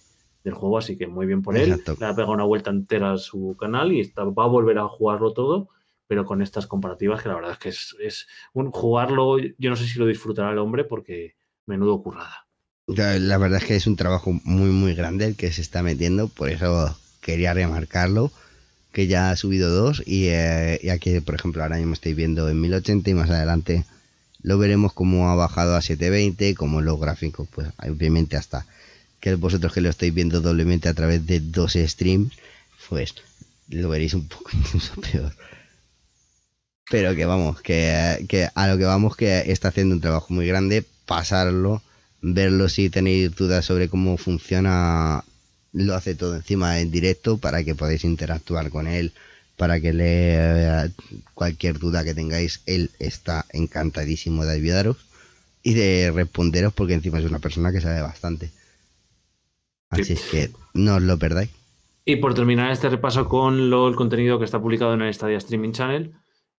[0.43, 1.71] del juego, así que muy bien por él.
[1.73, 1.97] Exacto.
[1.99, 4.88] Le ha pegado una vuelta entera a su canal y está- va a volver a
[4.88, 5.69] jugarlo todo,
[6.07, 9.75] pero con estas comparativas que la verdad es que es, es un jugarlo, yo no
[9.75, 12.44] sé si lo disfrutará el hombre porque menudo currada.
[12.88, 16.27] La verdad es que es un trabajo muy muy grande el que se está metiendo,
[16.27, 18.31] por eso quería remarcarlo,
[18.91, 22.47] que ya ha subido dos y, eh, y aquí por ejemplo ahora mismo estoy viendo
[22.47, 23.86] en 1080 y más adelante
[24.43, 28.67] lo veremos como ha bajado a 720, como los gráficos, pues obviamente hasta
[29.19, 32.33] que vosotros que lo estáis viendo doblemente a través de dos streams,
[32.88, 33.15] pues
[33.69, 35.33] lo veréis un poco incluso peor.
[36.91, 40.86] Pero que vamos, que a lo que vamos que está haciendo un trabajo muy grande,
[41.07, 41.81] pasarlo,
[42.34, 45.23] verlo si tenéis dudas sobre cómo funciona,
[45.73, 49.13] lo hace todo encima en directo para que podáis interactuar con él,
[49.57, 50.91] para que le
[51.34, 54.97] cualquier duda que tengáis, él está encantadísimo de ayudaros
[55.61, 58.49] y de responderos porque encima es una persona que sabe bastante.
[59.89, 60.13] Así Sí.
[60.13, 61.49] es que no os lo perdáis.
[62.05, 65.38] Y por terminar este repaso con lo, el contenido que está publicado en el Stadia
[65.38, 66.11] Streaming Channel,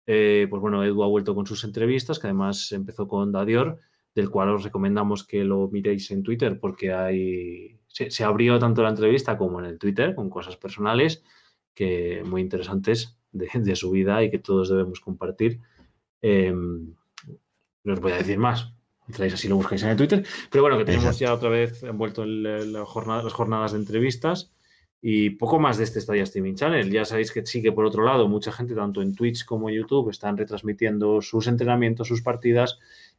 [0.06, 3.78] eh, pues bueno, Edu ha vuelto con sus entrevistas, que además empezó con Dadior,
[4.16, 8.88] del cual os recomendamos que lo miréis en Twitter porque hay se, abrió tanto la
[8.88, 11.22] entrevista como en el Twitter con cosas personales
[11.74, 15.60] que muy interesantes de, su vida y que todos debemos compartir.
[16.22, 16.94] Em,
[17.84, 18.72] no os voy a decir más,
[19.06, 22.24] entráis así lo buscáis en el Twitter, pero bueno, que tenemos ya otra vez envuelto
[22.24, 24.50] en la jornada, las jornadas de entrevistas
[25.02, 26.90] y poco más de este Stadia Streaming Channel.
[26.90, 29.76] Ya sabéis que sí que por otro lado mucha gente tanto en Twitch como en
[29.76, 32.78] YouTube están retransmitiendo sus entrenamientos, sus partidas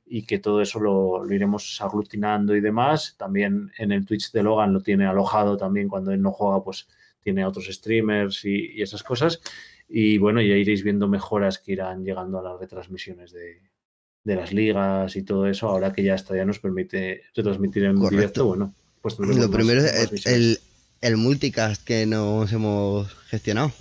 [0.10, 3.16] y que todo eso lo, iremos aglutinando y demás.
[3.18, 6.88] También en el Twitch de Logan lo tiene alojado también cuando él no juega, pues
[7.22, 9.42] tiene otros streamers y, esas cosas.
[9.90, 13.62] Y bueno, ya iréis viendo mejoras que irán llegando a las retransmisiones de,
[14.24, 18.46] las ligas y todo eso, ahora que ya está, ya nos permite retransmitir en directo,
[18.46, 20.60] bueno, pues Lo primero es el,
[21.00, 23.72] el multicast que nos hemos gestionado.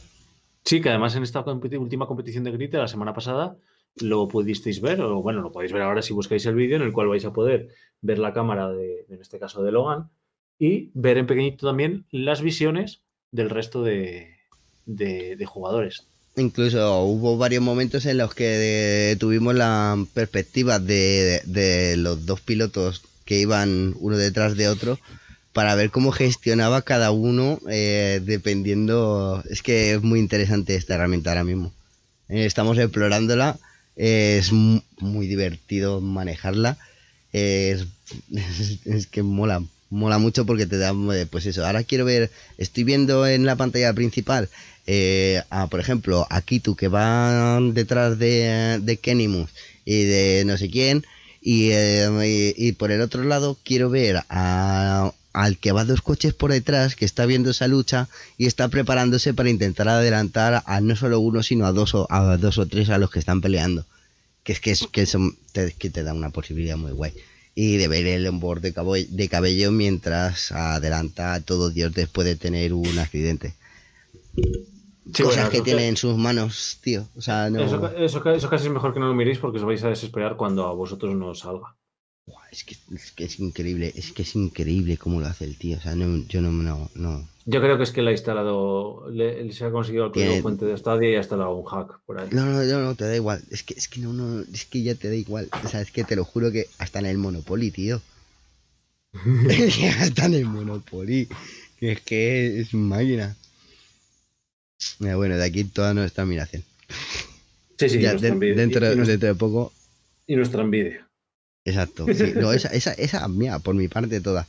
[0.65, 3.57] Sí, que además en esta última competición de Grite la semana pasada
[3.97, 6.93] lo pudisteis ver, o bueno, lo podéis ver ahora si buscáis el vídeo en el
[6.93, 7.69] cual vais a poder
[8.03, 10.11] ver la cámara de, en este caso de Logan,
[10.59, 14.37] y ver en pequeñito también las visiones del resto de,
[15.47, 16.07] jugadores.
[16.37, 23.03] Incluso hubo varios momentos en los que tuvimos la perspectiva de, de, los dos pilotos
[23.25, 24.99] que iban uno detrás de otro
[25.53, 29.43] para ver cómo gestionaba cada uno eh, dependiendo.
[29.49, 31.73] Es que es muy interesante esta herramienta ahora mismo.
[32.29, 33.59] Eh, estamos explorándola
[33.97, 36.79] es muy divertido manejarla.
[37.33, 37.87] Es,
[39.11, 43.27] que mola, mola mucho porque te da, eh, pues eso, ahora quiero ver, estoy viendo
[43.27, 44.49] en la pantalla principal,
[44.87, 49.51] eh, por ejemplo, a Kitu que va detrás de, de Kenimus
[49.85, 51.05] y de no sé quién,
[51.41, 56.33] y, eh, y, por el otro lado quiero ver a, al que va dos coches
[56.33, 58.09] por detrás, que está viendo esa lucha
[58.39, 62.39] y está preparándose para intentar adelantar a no solo uno, sino a dos o, a
[62.39, 63.85] dos o tres a los que están peleando.
[64.45, 65.07] Que es que, es, que,
[65.53, 67.13] te, que te da una posibilidad muy guay.
[67.55, 72.37] Y de ver el onboard de, de cabello mientras adelanta a todo Dios después de
[72.37, 73.55] tener un accidente.
[75.23, 77.09] Cosas que tiene en sus manos, tío.
[77.15, 77.61] O sea, no...
[77.61, 80.37] eso, eso, eso, casi es mejor que no lo miréis porque os vais a desesperar
[80.37, 81.75] cuando a vosotros no os salga.
[82.51, 85.77] Es que, es que, es increíble, es que es increíble cómo lo hace el tío.
[85.77, 87.29] O sea, yo no, no, no.
[87.45, 90.65] Yo creo que es que le ha instalado, le, se ha conseguido el código fuente
[90.65, 92.29] de Stadia y ha instalado un hack por ahí.
[92.33, 93.43] No, no, no, no, te da igual.
[93.51, 95.49] Es que, es que no, no, es que ya te da igual.
[95.65, 98.01] O sea, es que te lo juro que hasta en el Monopoly, tío.
[100.01, 101.29] hasta en el Monopoly.
[101.79, 103.37] Que es que es máquina.
[104.99, 106.65] Bueno, de aquí toda nuestra admiración.
[107.79, 109.73] Sí, sí, ya, dentro, dentro de poco.
[110.27, 111.06] Y nuestra envidia.
[111.67, 112.07] Exacto.
[112.41, 114.47] No, esa, esa, esa, mía, por mi parte toda.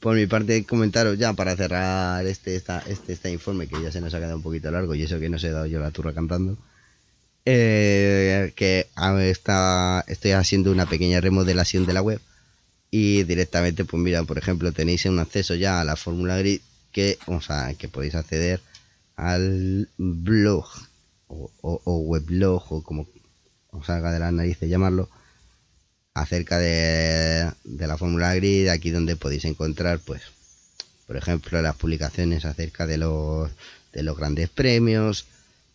[0.00, 4.00] Por mi parte, comentaros ya para cerrar este, esta, este, este informe que ya se
[4.00, 5.92] nos ha quedado un poquito largo y eso que no se he dado yo la
[5.92, 6.58] turra cantando.
[7.46, 8.86] Eh, que
[9.28, 12.20] está, estoy haciendo una pequeña remodelación de la web
[12.90, 16.60] y directamente, pues mira, por ejemplo, tenéis un acceso ya a la fórmula grid
[16.92, 18.60] que, o sea, que podéis acceder
[19.16, 20.66] al blog
[21.28, 23.06] o, o weblog o como
[23.72, 25.08] os salga de la narices llamarlo
[26.14, 30.22] acerca de, la fórmula grid, aquí donde podéis encontrar, pues,
[31.06, 33.50] por ejemplo, las publicaciones acerca de los,
[33.92, 35.26] de los grandes premios,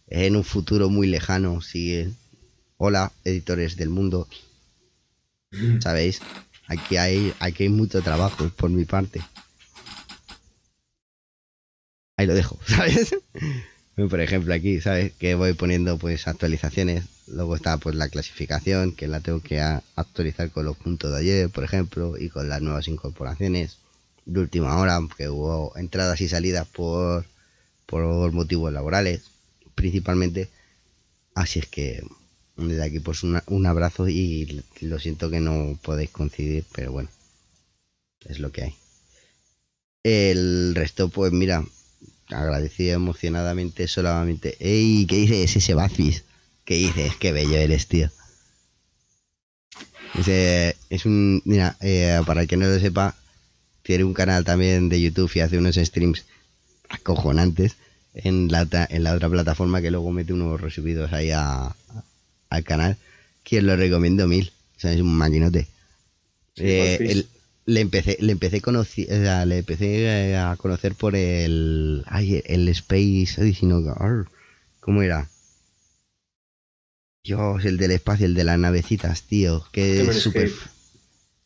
[0.07, 2.15] en un futuro muy lejano, si
[2.77, 4.27] hola, editores del mundo,
[5.81, 6.21] ¿sabéis?
[6.67, 9.21] Aquí hay, aquí hay mucho trabajo por mi parte.
[12.15, 13.15] Ahí lo dejo, ¿sabes?
[14.07, 15.11] Por ejemplo, aquí, ¿sabes?
[15.13, 20.49] Que voy poniendo pues actualizaciones Luego está pues la clasificación, que la tengo que actualizar
[20.49, 23.77] con los puntos de ayer, por ejemplo, y con las nuevas incorporaciones
[24.25, 27.25] de última hora, que hubo entradas y salidas por,
[27.85, 29.23] por motivos laborales,
[29.75, 30.49] principalmente.
[31.35, 32.03] Así es que
[32.57, 37.09] desde aquí pues un abrazo y lo siento que no podéis coincidir, pero bueno,
[38.25, 38.75] es lo que hay.
[40.03, 41.63] El resto, pues mira,
[42.29, 44.55] agradecido emocionadamente solamente.
[44.59, 45.05] ¡Ey!
[45.07, 46.23] ¿Qué dice ese Bazis?
[46.65, 47.15] ¿Qué dices?
[47.19, 48.09] Qué bello eres, tío.
[50.25, 51.41] es un.
[51.45, 53.15] Mira, eh, para el que no lo sepa,
[53.81, 56.25] tiene un canal también de YouTube y hace unos streams
[56.89, 57.75] acojonantes
[58.13, 61.75] en la, en la otra plataforma que luego mete unos resubidos ahí a,
[62.49, 62.97] al canal.
[63.43, 64.51] Quien lo recomiendo mil.
[64.77, 65.67] O sea, es un maquinote.
[66.57, 67.25] Eh,
[67.69, 72.03] le empecé, le empecé, conocí, le empecé eh, a conocer por el.
[72.07, 73.35] Ay, el Space.
[73.37, 73.55] Ay,
[74.79, 75.29] ¿Cómo era?
[77.23, 79.63] Dios, el del espacio, el de las navecitas, tío.
[79.71, 80.51] Que es súper.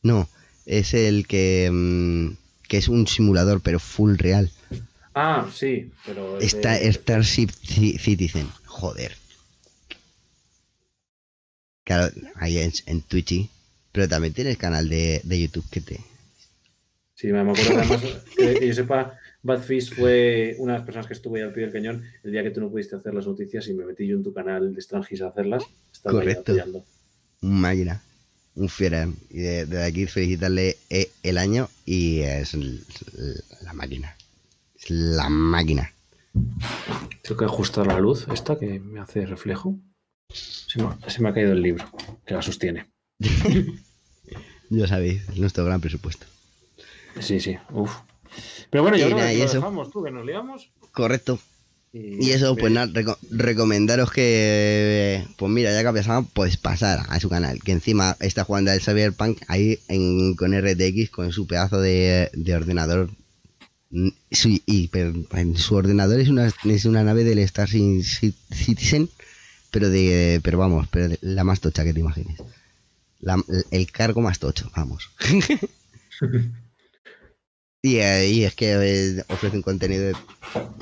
[0.01, 0.30] No,
[0.65, 1.69] es el que.
[1.71, 2.38] Mm,
[2.69, 4.49] que es un simulador, pero full real.
[5.13, 6.38] Ah, sí, pero.
[6.39, 8.47] es Está de- Starship Ci- Citizen.
[8.65, 9.15] Joder.
[11.84, 13.49] Claro, ahí en, en Twitch.
[13.91, 15.99] Pero también tienes canal de, de YouTube que te.
[17.24, 18.01] Sí, me acuerdo que además,
[18.36, 21.63] que, que yo sepa, Badfish fue una de las personas que estuvo ahí al pie
[21.63, 24.17] del cañón el día que tú no pudiste hacer las noticias y me metí yo
[24.17, 25.63] en tu canal de Strangis a hacerlas.
[25.93, 26.53] Estaba Correcto.
[27.41, 28.01] Un máquina.
[28.55, 29.07] Un fiera.
[29.30, 32.53] Y de- desde aquí felicitarle eh, el año y es
[33.61, 34.17] la máquina.
[34.78, 35.93] Es la máquina.
[37.21, 39.78] Tengo que ajustar la luz, esta que me hace reflejo.
[40.28, 41.86] Se me, se me ha caído el libro
[42.26, 42.89] que la sostiene.
[44.69, 46.26] Ya sabéis, nuestro gran presupuesto.
[47.20, 47.91] Sí, sí, uf.
[48.70, 49.55] Pero bueno, Y yo creo nada, que y lo eso.
[49.55, 50.70] dejamos, tú, que nos liamos.
[50.91, 51.39] Correcto.
[51.95, 56.57] Y eso, pues Mira, nada, reco- recomendaros que, pues mira, ya que ha pasado, pues
[56.57, 61.32] pasar a su canal, que encima está jugando al Cyberpunk ahí en, con RTX, con
[61.32, 63.11] su pedazo de, de ordenador.
[63.91, 67.99] Mm, su- y pero en su ordenador es una, es una nave del Star Ci-
[67.99, 69.07] Ci- Citizen,
[69.70, 72.41] pero de, pero vamos, pero de la más tocha que te imagines.
[73.20, 73.38] La-
[73.70, 75.11] el cargo más tocho, vamos.
[77.86, 80.16] Y, eh, y es que eh, ofrece un contenido de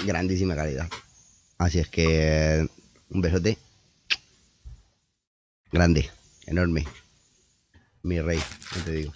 [0.05, 0.87] grandísima calidad.
[1.57, 2.05] Así es que
[2.59, 2.67] eh,
[3.09, 3.57] un besote.
[5.71, 6.09] Grande,
[6.45, 6.85] enorme.
[8.03, 8.39] Mi rey,
[8.77, 9.13] no te digo.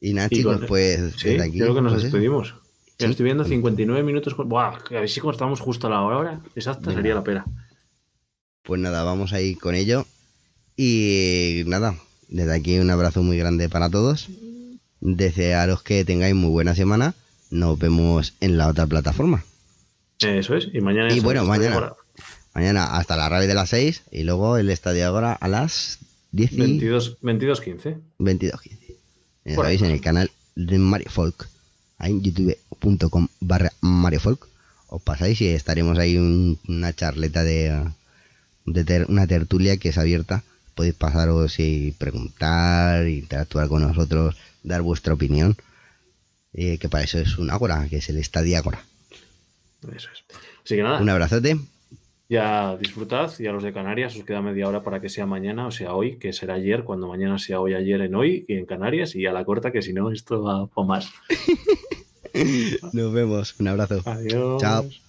[0.00, 1.58] Y nada, chicos, con- pues Sí, desde aquí.
[1.58, 2.12] creo que nos pues eso.
[2.16, 2.54] despedimos.
[2.98, 3.04] Sí.
[3.06, 4.34] estoy viendo 59 minutos.
[4.36, 7.44] Buah, a ver si cortamos justo a la hora exacta, sería la pera.
[8.64, 10.04] Pues nada, vamos a ir con ello.
[10.76, 11.94] Y nada,
[12.28, 14.28] desde aquí un abrazo muy grande para todos.
[15.00, 17.14] Desearos que tengáis muy buena semana.
[17.50, 19.44] Nos vemos en la otra plataforma.
[20.20, 20.68] Eso es.
[20.72, 21.12] Y mañana.
[21.12, 21.92] Y bueno, mañana.
[22.54, 25.98] Mañana hasta la radio de las 6 y luego el estadio ahora a las
[26.32, 27.96] 10 y 22, 22 15.
[28.18, 28.96] 22.15.
[29.44, 29.78] Ya Por ahí.
[29.78, 31.48] sabéis, en el canal de Mario Folk,
[31.98, 34.48] ahí en youtube.com barra Mario Folk,
[34.88, 37.84] os pasáis y estaremos ahí un- una charleta de,
[38.66, 40.42] de ter- una tertulia que es abierta.
[40.74, 45.56] Podéis pasaros y preguntar, interactuar con nosotros, dar vuestra opinión.
[46.54, 48.82] eh, que para eso es un Ágora, que es el Estadio Ágora.
[49.94, 50.24] Eso es.
[50.64, 51.56] Así que nada, Un abrazote.
[52.28, 55.66] ya disfrutad y a los de Canarias os queda media hora para que sea mañana
[55.66, 58.66] o sea hoy, que será ayer, cuando mañana sea hoy, ayer en hoy y en
[58.66, 61.10] Canarias y a la corta, que si no, esto va por más.
[62.92, 63.54] Nos vemos.
[63.58, 64.02] Un abrazo.
[64.04, 64.60] Adiós.
[64.60, 65.07] Chao.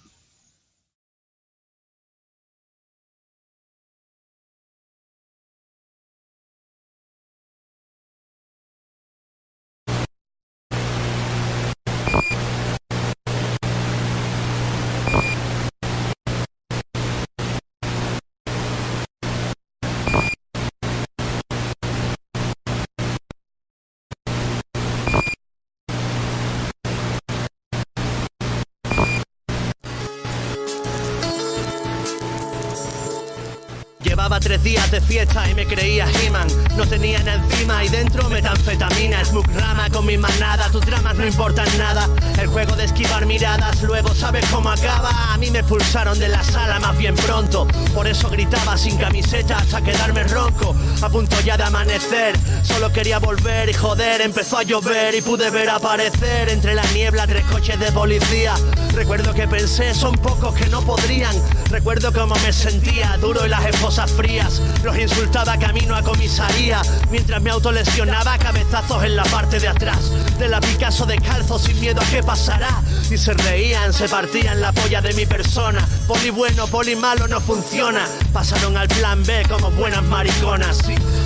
[34.20, 36.46] Llevaba tres días de fiesta y me creía He-Man.
[36.76, 41.26] No tenía nada encima y dentro metanfetamina Smoke rama con mi manada, tus dramas no
[41.26, 42.06] importan nada.
[42.38, 45.32] El juego de esquivar miradas, luego sabes cómo acaba.
[45.32, 47.66] A mí me expulsaron de la sala más bien pronto.
[47.94, 50.76] Por eso gritaba sin camiseta hasta quedarme ronco.
[51.00, 55.48] A punto ya de amanecer, solo quería volver y joder Empezó a llover y pude
[55.48, 58.52] ver aparecer entre la niebla tres coches de policía.
[58.92, 61.34] Recuerdo que pensé, son pocos que no podrían.
[61.70, 66.82] Recuerdo cómo me sentía, duro y las esposas frías Los insultaba camino a comisaría.
[67.10, 70.10] Mientras me autolesionaba cabezazos en la parte de atrás.
[70.38, 72.82] De la Picasso descalzo sin miedo a qué pasará.
[73.10, 75.86] Y se reían, se partían la polla de mi persona.
[76.06, 78.06] Poli bueno, poli malo no funciona.
[78.32, 80.78] Pasaron al plan B como buenas mariconas.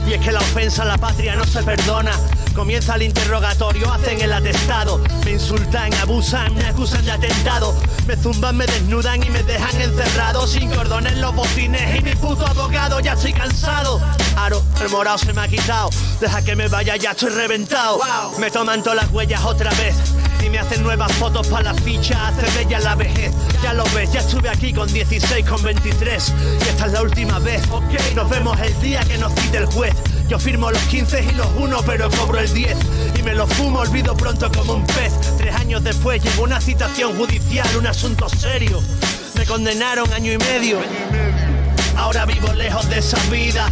[0.06, 2.12] Y es que la ofensa a la patria no se perdona
[2.54, 7.74] Comienza el interrogatorio, hacen el atestado Me insultan, abusan, me acusan de atentado
[8.06, 12.14] Me zumban, me desnudan y me dejan encerrado Sin cordón en los botines y mi
[12.14, 14.00] puto abogado Ya estoy cansado
[14.36, 15.90] Aro, el morado se me ha quitado
[16.20, 17.98] Deja que me vaya, ya estoy reventado
[18.38, 19.96] Me toman todas las huellas otra vez
[20.44, 23.32] y me hacen nuevas fotos para la ficha, hace bella la vejez.
[23.62, 26.34] Ya lo ves, ya estuve aquí con 16, con 23.
[26.60, 27.62] Y esta es la última vez.
[27.70, 29.94] Ok, nos vemos el día que nos cite el juez.
[30.28, 32.76] Yo firmo los 15 y los 1, pero cobro el 10.
[33.18, 35.12] Y me lo fumo, olvido pronto como un pez.
[35.36, 38.82] Tres años después llegó una citación judicial, un asunto serio.
[39.36, 40.78] Me condenaron año y medio.
[41.96, 43.68] Ahora vivo lejos de esa vida.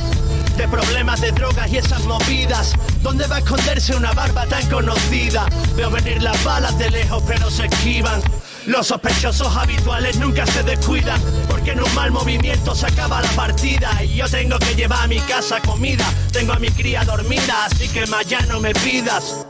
[0.57, 2.75] De problemas de drogas y esas movidas.
[3.01, 5.47] ¿Dónde va a esconderse una barba tan conocida?
[5.75, 8.21] Veo venir las balas de lejos, pero se esquivan.
[8.67, 13.91] Los sospechosos habituales nunca se descuidan, porque en un mal movimiento se acaba la partida.
[14.05, 17.89] Y yo tengo que llevar a mi casa comida, tengo a mi cría dormida, así
[17.89, 19.47] que ya no me pidas.